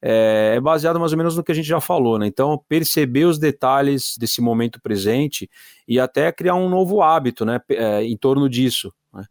é, 0.00 0.52
é, 0.54 0.60
baseado 0.60 1.00
mais 1.00 1.10
ou 1.10 1.18
menos 1.18 1.36
no 1.36 1.42
que 1.42 1.50
a 1.50 1.54
gente 1.56 1.66
já 1.66 1.80
falou, 1.80 2.20
né? 2.20 2.28
Então, 2.28 2.62
perceber 2.68 3.24
os 3.24 3.36
detalhes 3.36 4.16
desse 4.16 4.40
momento 4.40 4.80
presente 4.80 5.50
e 5.88 5.98
até 5.98 6.30
criar 6.30 6.54
um 6.54 6.68
novo 6.68 7.02
hábito, 7.02 7.44
né, 7.44 7.60
é, 7.68 8.04
em 8.04 8.16
torno 8.16 8.48
disso. 8.48 8.94
Né? 9.12 9.24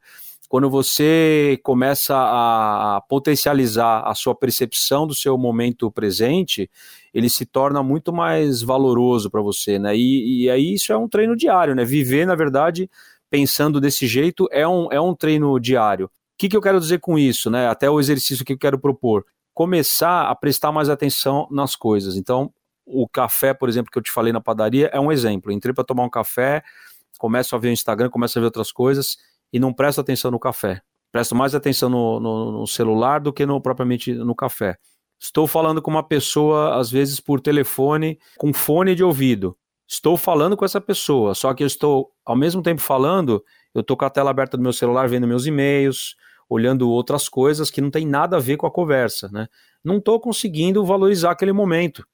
quando 0.50 0.70
você 0.70 1.60
começa 1.62 2.16
a 2.16 3.02
potencializar 3.10 4.04
a 4.06 4.16
sua 4.16 4.34
percepção 4.34 5.06
do 5.06 5.14
seu 5.14 5.38
momento 5.38 5.92
presente, 5.92 6.72
ele 7.14 7.30
se 7.30 7.46
torna 7.46 7.84
muito 7.84 8.14
mais 8.14 8.62
valoroso 8.62 9.30
para 9.30 9.42
você, 9.42 9.78
né? 9.78 9.96
E, 9.96 10.44
e, 10.46 10.50
aí 10.50 10.76
isso 10.76 10.94
é 10.94 10.98
um 10.98 11.10
treino 11.10 11.36
diário, 11.36 11.76
né? 11.76 11.84
Viver, 11.84 12.26
na 12.26 12.34
verdade, 12.34 12.90
pensando 13.30 13.80
desse 13.80 14.08
jeito 14.08 14.48
é 14.52 14.68
um, 14.68 14.92
é 14.92 15.00
um 15.00 15.16
treino 15.16 15.60
diário. 15.60 16.06
O 16.06 16.10
que, 16.38 16.50
que 16.50 16.56
eu 16.56 16.62
quero 16.62 16.80
dizer 16.80 17.00
com 17.00 17.18
isso, 17.18 17.50
né? 17.50 17.68
Até 17.68 17.90
o 17.90 18.00
exercício 18.00 18.46
que 18.46 18.54
eu 18.54 18.58
quero 18.58 18.78
propor. 18.78 19.26
Começar 19.54 20.30
a 20.30 20.36
prestar 20.36 20.72
mais 20.72 20.90
atenção 20.90 21.48
nas 21.50 21.76
coisas. 21.76 22.16
Então, 22.16 22.54
o 22.86 23.08
café, 23.08 23.54
por 23.54 23.68
exemplo, 23.68 23.92
que 23.92 23.98
eu 23.98 24.04
te 24.04 24.12
falei 24.12 24.32
na 24.32 24.40
padaria, 24.40 24.90
é 24.94 25.00
um 25.00 25.12
exemplo. 25.12 25.52
entrei 25.52 25.74
para 25.74 25.84
tomar 25.84 26.04
um 26.04 26.10
café, 26.10 26.64
começo 27.18 27.56
a 27.56 27.60
ver 27.60 27.70
o 27.70 27.72
Instagram, 27.72 28.10
começo 28.10 28.38
a 28.38 28.42
ver 28.42 28.46
outras 28.46 28.72
coisas 28.72 29.18
e 29.52 29.60
não 29.60 29.74
presto 29.74 30.00
atenção 30.00 30.32
no 30.32 30.40
café. 30.40 30.82
Presto 31.12 31.36
mais 31.36 31.56
atenção 31.56 31.90
no, 31.90 32.20
no, 32.20 32.52
no 32.60 32.68
celular 32.68 33.20
do 33.20 33.34
que 33.34 33.46
no, 33.46 33.60
propriamente 33.60 34.14
no 34.14 34.36
café. 34.36 34.78
Estou 35.20 35.48
falando 35.48 35.82
com 35.82 35.90
uma 35.90 36.04
pessoa, 36.04 36.80
às 36.80 36.92
vezes 36.92 37.20
por 37.20 37.42
telefone, 37.42 38.20
com 38.38 38.54
fone 38.54 38.94
de 38.94 39.04
ouvido. 39.04 39.58
Estou 39.88 40.18
falando 40.18 40.58
com 40.58 40.66
essa 40.66 40.82
pessoa, 40.82 41.34
só 41.34 41.54
que 41.54 41.64
eu 41.64 41.68
estou, 41.68 42.12
ao 42.26 42.36
mesmo 42.36 42.62
tempo 42.62 42.82
falando, 42.82 43.44
eu 43.74 43.82
estou 43.82 43.96
com 43.96 44.04
a 44.04 44.10
tela 44.10 44.30
aberta 44.30 44.58
do 44.58 44.64
meu 44.64 44.74
celular, 44.74 45.08
vendo 45.08 45.28
meus 45.28 45.46
e-mails, 45.46 46.16
olhando 46.50 46.90
outras 46.90 47.30
coisas 47.30 47.72
que 47.72 47.80
não 47.80 47.90
tem 47.90 48.06
nada 48.06 48.38
a 48.38 48.40
ver 48.40 48.58
com 48.58 48.68
a 48.68 48.72
conversa, 48.72 49.30
né? 49.32 49.48
Não 49.84 49.98
estou 49.98 50.20
conseguindo 50.20 50.84
valorizar 50.86 51.32
aquele 51.32 51.54
momento. 51.54 52.06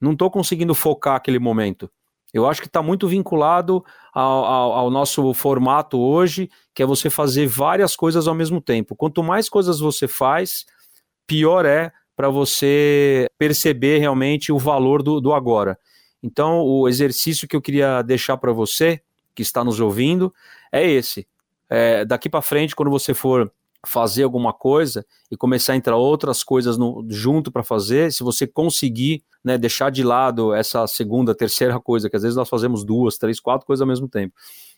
Não 0.00 0.12
estou 0.12 0.30
conseguindo 0.30 0.74
focar 0.74 1.16
aquele 1.16 1.38
momento. 1.38 1.90
Eu 2.32 2.46
acho 2.46 2.60
que 2.60 2.66
está 2.66 2.82
muito 2.82 3.06
vinculado 3.06 3.84
ao, 4.12 4.44
ao, 4.44 4.72
ao, 4.72 4.90
nosso 4.90 5.32
formato 5.34 5.98
hoje, 5.98 6.50
que 6.74 6.82
é 6.82 6.86
você 6.86 7.10
fazer 7.10 7.46
várias 7.46 7.94
coisas 7.94 8.26
ao 8.26 8.34
mesmo 8.34 8.60
tempo. 8.60 8.96
Quanto 8.96 9.22
mais 9.22 9.48
coisas 9.48 9.80
você 9.80 10.08
faz, 10.08 10.64
pior 11.26 11.66
é 11.66 11.92
para 12.16 12.30
você 12.30 13.26
perceber 13.38 13.98
realmente 13.98 14.50
o 14.50 14.58
valor 14.58 15.02
do, 15.02 15.20
do 15.20 15.32
agora. 15.32 15.78
Então, 16.22 16.60
o 16.60 16.88
exercício 16.88 17.48
que 17.48 17.56
eu 17.56 17.62
queria 17.62 18.02
deixar 18.02 18.36
para 18.36 18.52
você, 18.52 19.00
que 19.34 19.42
está 19.42 19.64
nos 19.64 19.80
ouvindo, 19.80 20.32
é 20.70 20.88
esse. 20.88 21.26
É, 21.68 22.04
daqui 22.04 22.28
para 22.28 22.42
frente, 22.42 22.76
quando 22.76 22.90
você 22.90 23.14
for 23.14 23.50
fazer 23.86 24.22
alguma 24.22 24.52
coisa 24.52 25.04
e 25.30 25.36
começar 25.36 25.72
a 25.72 25.76
entrar 25.76 25.96
outras 25.96 26.44
coisas 26.44 26.78
no, 26.78 27.04
junto 27.08 27.50
para 27.50 27.64
fazer, 27.64 28.12
se 28.12 28.22
você 28.22 28.46
conseguir 28.46 29.24
né, 29.42 29.58
deixar 29.58 29.90
de 29.90 30.04
lado 30.04 30.54
essa 30.54 30.86
segunda, 30.86 31.34
terceira 31.34 31.80
coisa, 31.80 32.08
que 32.08 32.14
às 32.14 32.22
vezes 32.22 32.36
nós 32.36 32.48
fazemos 32.48 32.84
duas, 32.84 33.18
três, 33.18 33.40
quatro 33.40 33.66
coisas 33.66 33.80
ao 33.80 33.88
mesmo 33.88 34.08
tempo, 34.08 34.34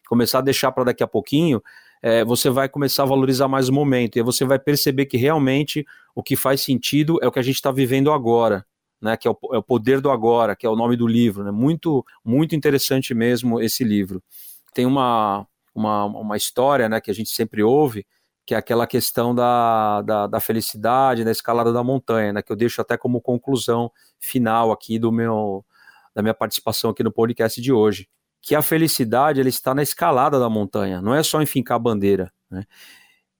começar 0.08 0.38
a 0.38 0.42
deixar 0.42 0.72
para 0.72 0.84
daqui 0.84 1.02
a 1.02 1.06
pouquinho, 1.06 1.62
é, 2.02 2.24
você 2.24 2.48
vai 2.48 2.68
começar 2.68 3.02
a 3.02 3.06
valorizar 3.06 3.48
mais 3.48 3.68
o 3.68 3.72
momento 3.72 4.18
e 4.18 4.22
você 4.22 4.44
vai 4.44 4.58
perceber 4.58 5.06
que 5.06 5.16
realmente 5.16 5.86
o 6.14 6.22
que 6.22 6.36
faz 6.36 6.62
sentido 6.62 7.18
é 7.22 7.28
o 7.28 7.32
que 7.32 7.38
a 7.38 7.42
gente 7.42 7.56
está 7.56 7.70
vivendo 7.70 8.10
agora. 8.10 8.64
Né, 9.04 9.18
que 9.18 9.28
é 9.28 9.30
o, 9.30 9.38
é 9.52 9.58
o, 9.58 9.62
poder 9.62 10.00
do 10.00 10.10
agora, 10.10 10.56
que 10.56 10.64
é 10.64 10.68
o 10.68 10.74
nome 10.74 10.96
do 10.96 11.06
livro, 11.06 11.44
né, 11.44 11.50
muito 11.50 12.02
muito 12.24 12.56
interessante 12.56 13.12
mesmo 13.12 13.60
esse 13.60 13.84
livro. 13.84 14.22
Tem 14.72 14.86
uma, 14.86 15.46
uma, 15.74 16.06
uma 16.06 16.36
história, 16.38 16.88
né, 16.88 17.02
que 17.02 17.10
a 17.10 17.14
gente 17.14 17.28
sempre 17.28 17.62
ouve, 17.62 18.06
que 18.46 18.54
é 18.54 18.56
aquela 18.56 18.86
questão 18.86 19.34
da, 19.34 20.00
da, 20.00 20.26
da, 20.26 20.40
felicidade, 20.40 21.22
da 21.22 21.30
escalada 21.30 21.70
da 21.70 21.84
montanha, 21.84 22.32
né, 22.32 22.40
que 22.40 22.50
eu 22.50 22.56
deixo 22.56 22.80
até 22.80 22.96
como 22.96 23.20
conclusão 23.20 23.92
final 24.18 24.72
aqui 24.72 24.98
do 24.98 25.12
meu, 25.12 25.62
da 26.14 26.22
minha 26.22 26.32
participação 26.32 26.88
aqui 26.88 27.02
no 27.02 27.12
podcast 27.12 27.60
de 27.60 27.72
hoje, 27.74 28.08
que 28.40 28.54
a 28.54 28.62
felicidade 28.62 29.38
ela 29.38 29.50
está 29.50 29.74
na 29.74 29.82
escalada 29.82 30.40
da 30.40 30.48
montanha, 30.48 31.02
não 31.02 31.14
é 31.14 31.22
só 31.22 31.42
em 31.42 31.46
fincar 31.46 31.76
a 31.76 31.78
bandeira. 31.78 32.32
Né? 32.50 32.64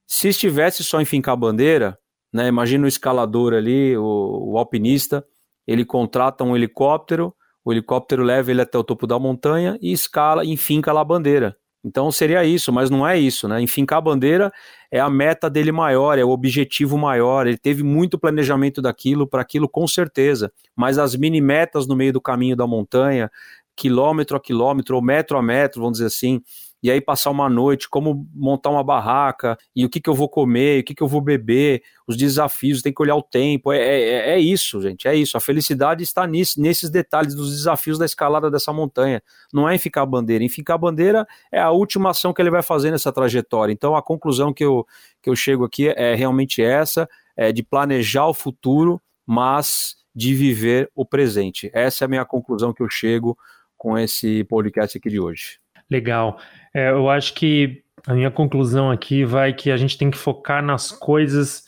Se 0.06 0.28
estivesse 0.28 0.84
só 0.84 1.00
em 1.00 1.06
fincar 1.06 1.32
a 1.32 1.36
bandeira, 1.36 1.98
né, 2.30 2.48
imagina 2.48 2.84
o 2.84 2.88
escalador 2.88 3.54
ali, 3.54 3.96
o, 3.96 4.52
o 4.52 4.58
alpinista, 4.58 5.26
ele 5.66 5.84
contrata 5.84 6.44
um 6.44 6.56
helicóptero, 6.56 7.34
o 7.64 7.72
helicóptero 7.72 8.22
leva 8.22 8.50
ele 8.50 8.60
até 8.60 8.76
o 8.76 8.84
topo 8.84 9.06
da 9.06 9.18
montanha 9.18 9.78
e 9.80 9.92
escala 9.92 10.44
e 10.44 10.56
finca 10.56 10.92
lá 10.92 11.00
a 11.00 11.04
bandeira. 11.04 11.56
Então 11.84 12.10
seria 12.10 12.42
isso, 12.44 12.72
mas 12.72 12.88
não 12.88 13.06
é 13.06 13.18
isso, 13.18 13.46
né? 13.46 13.60
Enfincar 13.60 13.98
a 13.98 14.00
bandeira 14.00 14.52
é 14.90 14.98
a 14.98 15.10
meta 15.10 15.50
dele 15.50 15.70
maior, 15.70 16.18
é 16.18 16.24
o 16.24 16.30
objetivo 16.30 16.96
maior. 16.96 17.46
Ele 17.46 17.58
teve 17.58 17.82
muito 17.82 18.18
planejamento 18.18 18.80
daquilo, 18.80 19.26
para 19.26 19.42
aquilo 19.42 19.68
com 19.68 19.86
certeza. 19.86 20.50
Mas 20.74 20.98
as 20.98 21.14
mini 21.14 21.42
metas 21.42 21.86
no 21.86 21.94
meio 21.94 22.12
do 22.12 22.22
caminho 22.22 22.56
da 22.56 22.66
montanha, 22.66 23.30
quilômetro 23.76 24.34
a 24.34 24.40
quilômetro, 24.40 24.96
ou 24.96 25.02
metro 25.02 25.36
a 25.36 25.42
metro, 25.42 25.82
vamos 25.82 25.98
dizer 25.98 26.06
assim, 26.06 26.40
e 26.84 26.90
aí 26.90 27.00
passar 27.00 27.30
uma 27.30 27.48
noite, 27.48 27.88
como 27.88 28.28
montar 28.34 28.68
uma 28.68 28.84
barraca, 28.84 29.56
e 29.74 29.86
o 29.86 29.88
que, 29.88 29.98
que 29.98 30.10
eu 30.10 30.12
vou 30.12 30.28
comer, 30.28 30.82
o 30.82 30.84
que, 30.84 30.94
que 30.94 31.02
eu 31.02 31.08
vou 31.08 31.22
beber, 31.22 31.82
os 32.06 32.14
desafios, 32.14 32.82
tem 32.82 32.92
que 32.92 33.00
olhar 33.00 33.16
o 33.16 33.22
tempo, 33.22 33.72
é, 33.72 33.78
é, 33.78 34.30
é 34.32 34.38
isso, 34.38 34.82
gente, 34.82 35.08
é 35.08 35.16
isso. 35.16 35.34
A 35.34 35.40
felicidade 35.40 36.02
está 36.02 36.26
nisso, 36.26 36.60
nesses 36.60 36.90
detalhes 36.90 37.34
dos 37.34 37.52
desafios 37.52 37.98
da 37.98 38.04
escalada 38.04 38.50
dessa 38.50 38.70
montanha. 38.70 39.22
Não 39.50 39.66
é 39.66 39.74
em 39.74 39.78
ficar 39.78 40.02
a 40.02 40.06
bandeira, 40.06 40.44
em 40.44 40.48
ficar 40.50 40.74
a 40.74 40.78
bandeira 40.78 41.26
é 41.50 41.58
a 41.58 41.70
última 41.70 42.10
ação 42.10 42.34
que 42.34 42.42
ele 42.42 42.50
vai 42.50 42.62
fazer 42.62 42.90
nessa 42.90 43.10
trajetória. 43.10 43.72
Então 43.72 43.96
a 43.96 44.02
conclusão 44.02 44.52
que 44.52 44.62
eu, 44.62 44.86
que 45.22 45.30
eu 45.30 45.34
chego 45.34 45.64
aqui 45.64 45.88
é 45.88 46.14
realmente 46.14 46.60
essa, 46.60 47.08
é 47.34 47.50
de 47.50 47.62
planejar 47.62 48.26
o 48.26 48.34
futuro, 48.34 49.00
mas 49.26 49.96
de 50.14 50.34
viver 50.34 50.90
o 50.94 51.06
presente. 51.06 51.70
Essa 51.72 52.04
é 52.04 52.06
a 52.06 52.08
minha 52.08 52.26
conclusão 52.26 52.74
que 52.74 52.82
eu 52.82 52.90
chego 52.90 53.38
com 53.74 53.96
esse 53.96 54.44
podcast 54.44 54.98
aqui 54.98 55.08
de 55.08 55.18
hoje. 55.18 55.63
Legal. 55.94 56.40
É, 56.74 56.90
eu 56.90 57.08
acho 57.08 57.34
que 57.34 57.84
a 58.04 58.14
minha 58.14 58.30
conclusão 58.30 58.90
aqui 58.90 59.24
vai 59.24 59.52
que 59.54 59.70
a 59.70 59.76
gente 59.76 59.96
tem 59.96 60.10
que 60.10 60.18
focar 60.18 60.60
nas 60.60 60.90
coisas 60.90 61.62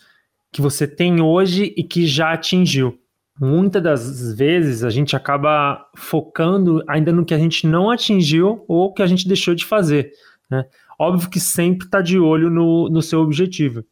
que 0.53 0.61
você 0.61 0.85
tem 0.85 1.21
hoje 1.21 1.73
e 1.77 1.85
que 1.85 2.07
já 2.07 2.33
atingiu. 2.33 2.99
Muitas 3.39 3.83
das 3.83 4.37
vezes 4.37 4.83
a 4.83 4.91
gente 4.91 5.15
acaba 5.15 5.87
focando 5.95 6.83
ainda 6.89 7.13
no 7.13 7.25
que 7.25 7.35
a 7.35 7.39
gente 7.39 7.69
não 7.69 7.89
atingiu 7.89 8.65
ou 8.67 8.93
que 8.93 9.03
a 9.03 9.07
gente 9.07 9.29
deixou 9.29 9.55
de 9.55 9.65
fazer. 9.65 10.11
Né? 10.51 10.65
Óbvio 10.99 11.31
que 11.31 11.39
sempre 11.39 11.87
está 11.87 12.01
de 12.01 12.19
olho 12.19 12.51
no, 12.51 12.89
no 12.89 13.03
seu 13.03 13.21
objetivo. 13.21 13.85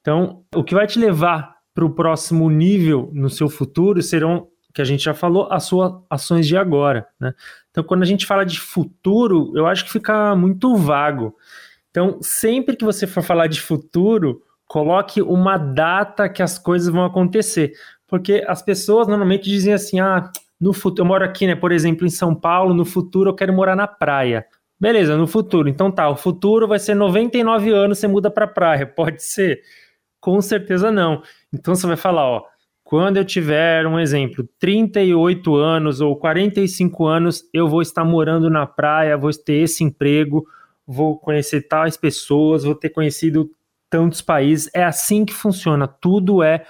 Então, 0.00 0.42
o 0.52 0.64
que 0.64 0.74
vai 0.74 0.88
te 0.88 0.98
levar 0.98 1.54
para 1.72 1.84
o 1.84 1.94
próximo 1.94 2.50
nível 2.50 3.10
no 3.14 3.30
seu 3.30 3.48
futuro 3.48 4.02
serão 4.02 4.48
que 4.72 4.82
a 4.82 4.84
gente 4.84 5.04
já 5.04 5.14
falou, 5.14 5.48
as 5.50 5.64
suas 5.64 5.92
ações 6.08 6.46
de 6.46 6.56
agora, 6.56 7.06
né? 7.20 7.34
Então, 7.70 7.84
quando 7.84 8.02
a 8.02 8.06
gente 8.06 8.26
fala 8.26 8.44
de 8.44 8.58
futuro, 8.60 9.52
eu 9.54 9.66
acho 9.66 9.84
que 9.84 9.92
fica 9.92 10.34
muito 10.36 10.76
vago. 10.76 11.34
Então, 11.90 12.18
sempre 12.22 12.76
que 12.76 12.84
você 12.84 13.06
for 13.06 13.22
falar 13.22 13.46
de 13.48 13.60
futuro, 13.60 14.42
coloque 14.66 15.20
uma 15.22 15.58
data 15.58 16.28
que 16.28 16.42
as 16.42 16.58
coisas 16.58 16.88
vão 16.88 17.04
acontecer, 17.04 17.72
porque 18.06 18.44
as 18.48 18.62
pessoas 18.62 19.06
normalmente 19.08 19.44
dizem 19.48 19.74
assim: 19.74 20.00
"Ah, 20.00 20.30
no 20.60 20.72
futuro, 20.72 21.02
eu 21.02 21.08
moro 21.08 21.24
aqui, 21.24 21.46
né, 21.46 21.54
por 21.54 21.72
exemplo, 21.72 22.06
em 22.06 22.10
São 22.10 22.34
Paulo, 22.34 22.74
no 22.74 22.84
futuro 22.84 23.30
eu 23.30 23.34
quero 23.34 23.52
morar 23.52 23.76
na 23.76 23.86
praia". 23.86 24.46
Beleza, 24.80 25.16
no 25.16 25.28
futuro. 25.28 25.68
Então 25.68 25.92
tá, 25.92 26.08
o 26.08 26.16
futuro 26.16 26.66
vai 26.66 26.78
ser 26.78 26.94
99 26.94 27.70
anos, 27.70 27.98
você 27.98 28.08
muda 28.08 28.30
para 28.30 28.48
praia. 28.48 28.84
Pode 28.86 29.22
ser? 29.22 29.60
Com 30.20 30.40
certeza 30.40 30.90
não. 30.90 31.22
Então 31.52 31.74
você 31.74 31.86
vai 31.86 31.96
falar, 31.96 32.24
ó, 32.28 32.44
quando 32.92 33.16
eu 33.16 33.24
tiver, 33.24 33.86
um 33.86 33.98
exemplo, 33.98 34.46
38 34.58 35.54
anos 35.54 36.02
ou 36.02 36.14
45 36.14 37.06
anos, 37.06 37.42
eu 37.50 37.66
vou 37.66 37.80
estar 37.80 38.04
morando 38.04 38.50
na 38.50 38.66
praia, 38.66 39.16
vou 39.16 39.30
ter 39.32 39.62
esse 39.62 39.82
emprego, 39.82 40.46
vou 40.86 41.18
conhecer 41.18 41.62
tais 41.62 41.96
pessoas, 41.96 42.64
vou 42.64 42.74
ter 42.74 42.90
conhecido 42.90 43.50
tantos 43.88 44.20
países. 44.20 44.70
É 44.74 44.84
assim 44.84 45.24
que 45.24 45.32
funciona, 45.32 45.88
tudo 45.88 46.42
é 46.42 46.66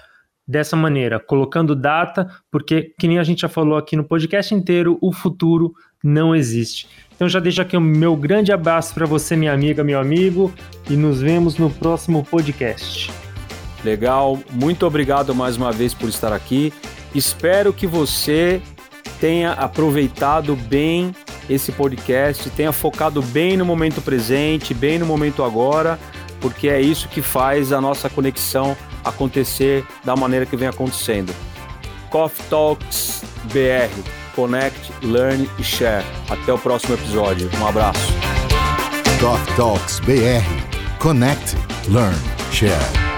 dessa 0.47 0.77
maneira, 0.77 1.19
colocando 1.19 1.75
data, 1.75 2.31
porque, 2.53 2.95
que 3.01 3.09
nem 3.09 3.19
a 3.19 3.25
gente 3.25 3.41
já 3.41 3.49
falou 3.49 3.77
aqui 3.77 3.97
no 3.97 4.05
podcast 4.05 4.55
inteiro, 4.55 4.99
o 5.01 5.13
futuro 5.13 5.75
não 6.05 6.37
existe. 6.37 6.89
Então 7.17 7.29
já 7.29 7.41
deixo 7.41 7.61
aqui 7.61 7.77
o 7.77 7.81
meu 7.81 8.15
grande 8.15 8.53
abraço 8.53 8.95
para 8.95 9.07
você, 9.07 9.35
minha 9.35 9.53
amiga, 9.53 9.83
meu 9.83 9.99
amigo, 9.99 10.53
e 10.89 10.95
nos 10.95 11.21
vemos 11.21 11.59
no 11.59 11.69
próximo 11.69 12.25
podcast. 12.25 13.11
Legal, 13.85 14.39
muito 14.51 14.87
obrigado 14.87 15.35
mais 15.35 15.57
uma 15.57 15.73
vez 15.73 15.93
por 15.93 16.09
estar 16.09 16.33
aqui. 16.33 16.73
Espero 17.15 17.73
que 17.73 17.87
você 17.87 18.61
tenha 19.21 19.53
aproveitado 19.53 20.57
bem 20.57 21.15
esse 21.49 21.73
podcast, 21.73 22.49
tenha 22.51 22.73
focado 22.73 23.21
bem 23.21 23.57
no 23.57 23.65
momento 23.65 24.01
presente, 24.01 24.73
bem 24.73 24.99
no 24.99 25.07
momento 25.07 25.43
agora, 25.43 25.99
porque 26.41 26.69
é 26.69 26.81
isso 26.81 27.09
que 27.09 27.21
faz 27.21 27.73
a 27.73 27.81
nossa 27.81 28.09
conexão 28.09 28.77
acontecer 29.05 29.85
da 30.05 30.15
maneira 30.15 30.47
que 30.47 30.57
vem 30.57 30.69
acontecendo. 30.69 31.35
Coffee 32.11 32.45
Talks 32.49 33.23
BR. 33.45 34.23
Connect, 34.35 34.93
Learn 35.03 35.49
e 35.59 35.63
Share. 35.63 36.05
Até 36.29 36.53
o 36.53 36.59
próximo 36.59 36.95
episódio. 36.95 37.51
Um 37.61 37.67
abraço. 37.67 38.13
Coffee 39.21 39.57
Talks 39.57 40.01
BR. 40.01 40.99
Connect, 40.99 41.57
Learn, 41.89 42.17
Share. 42.51 43.12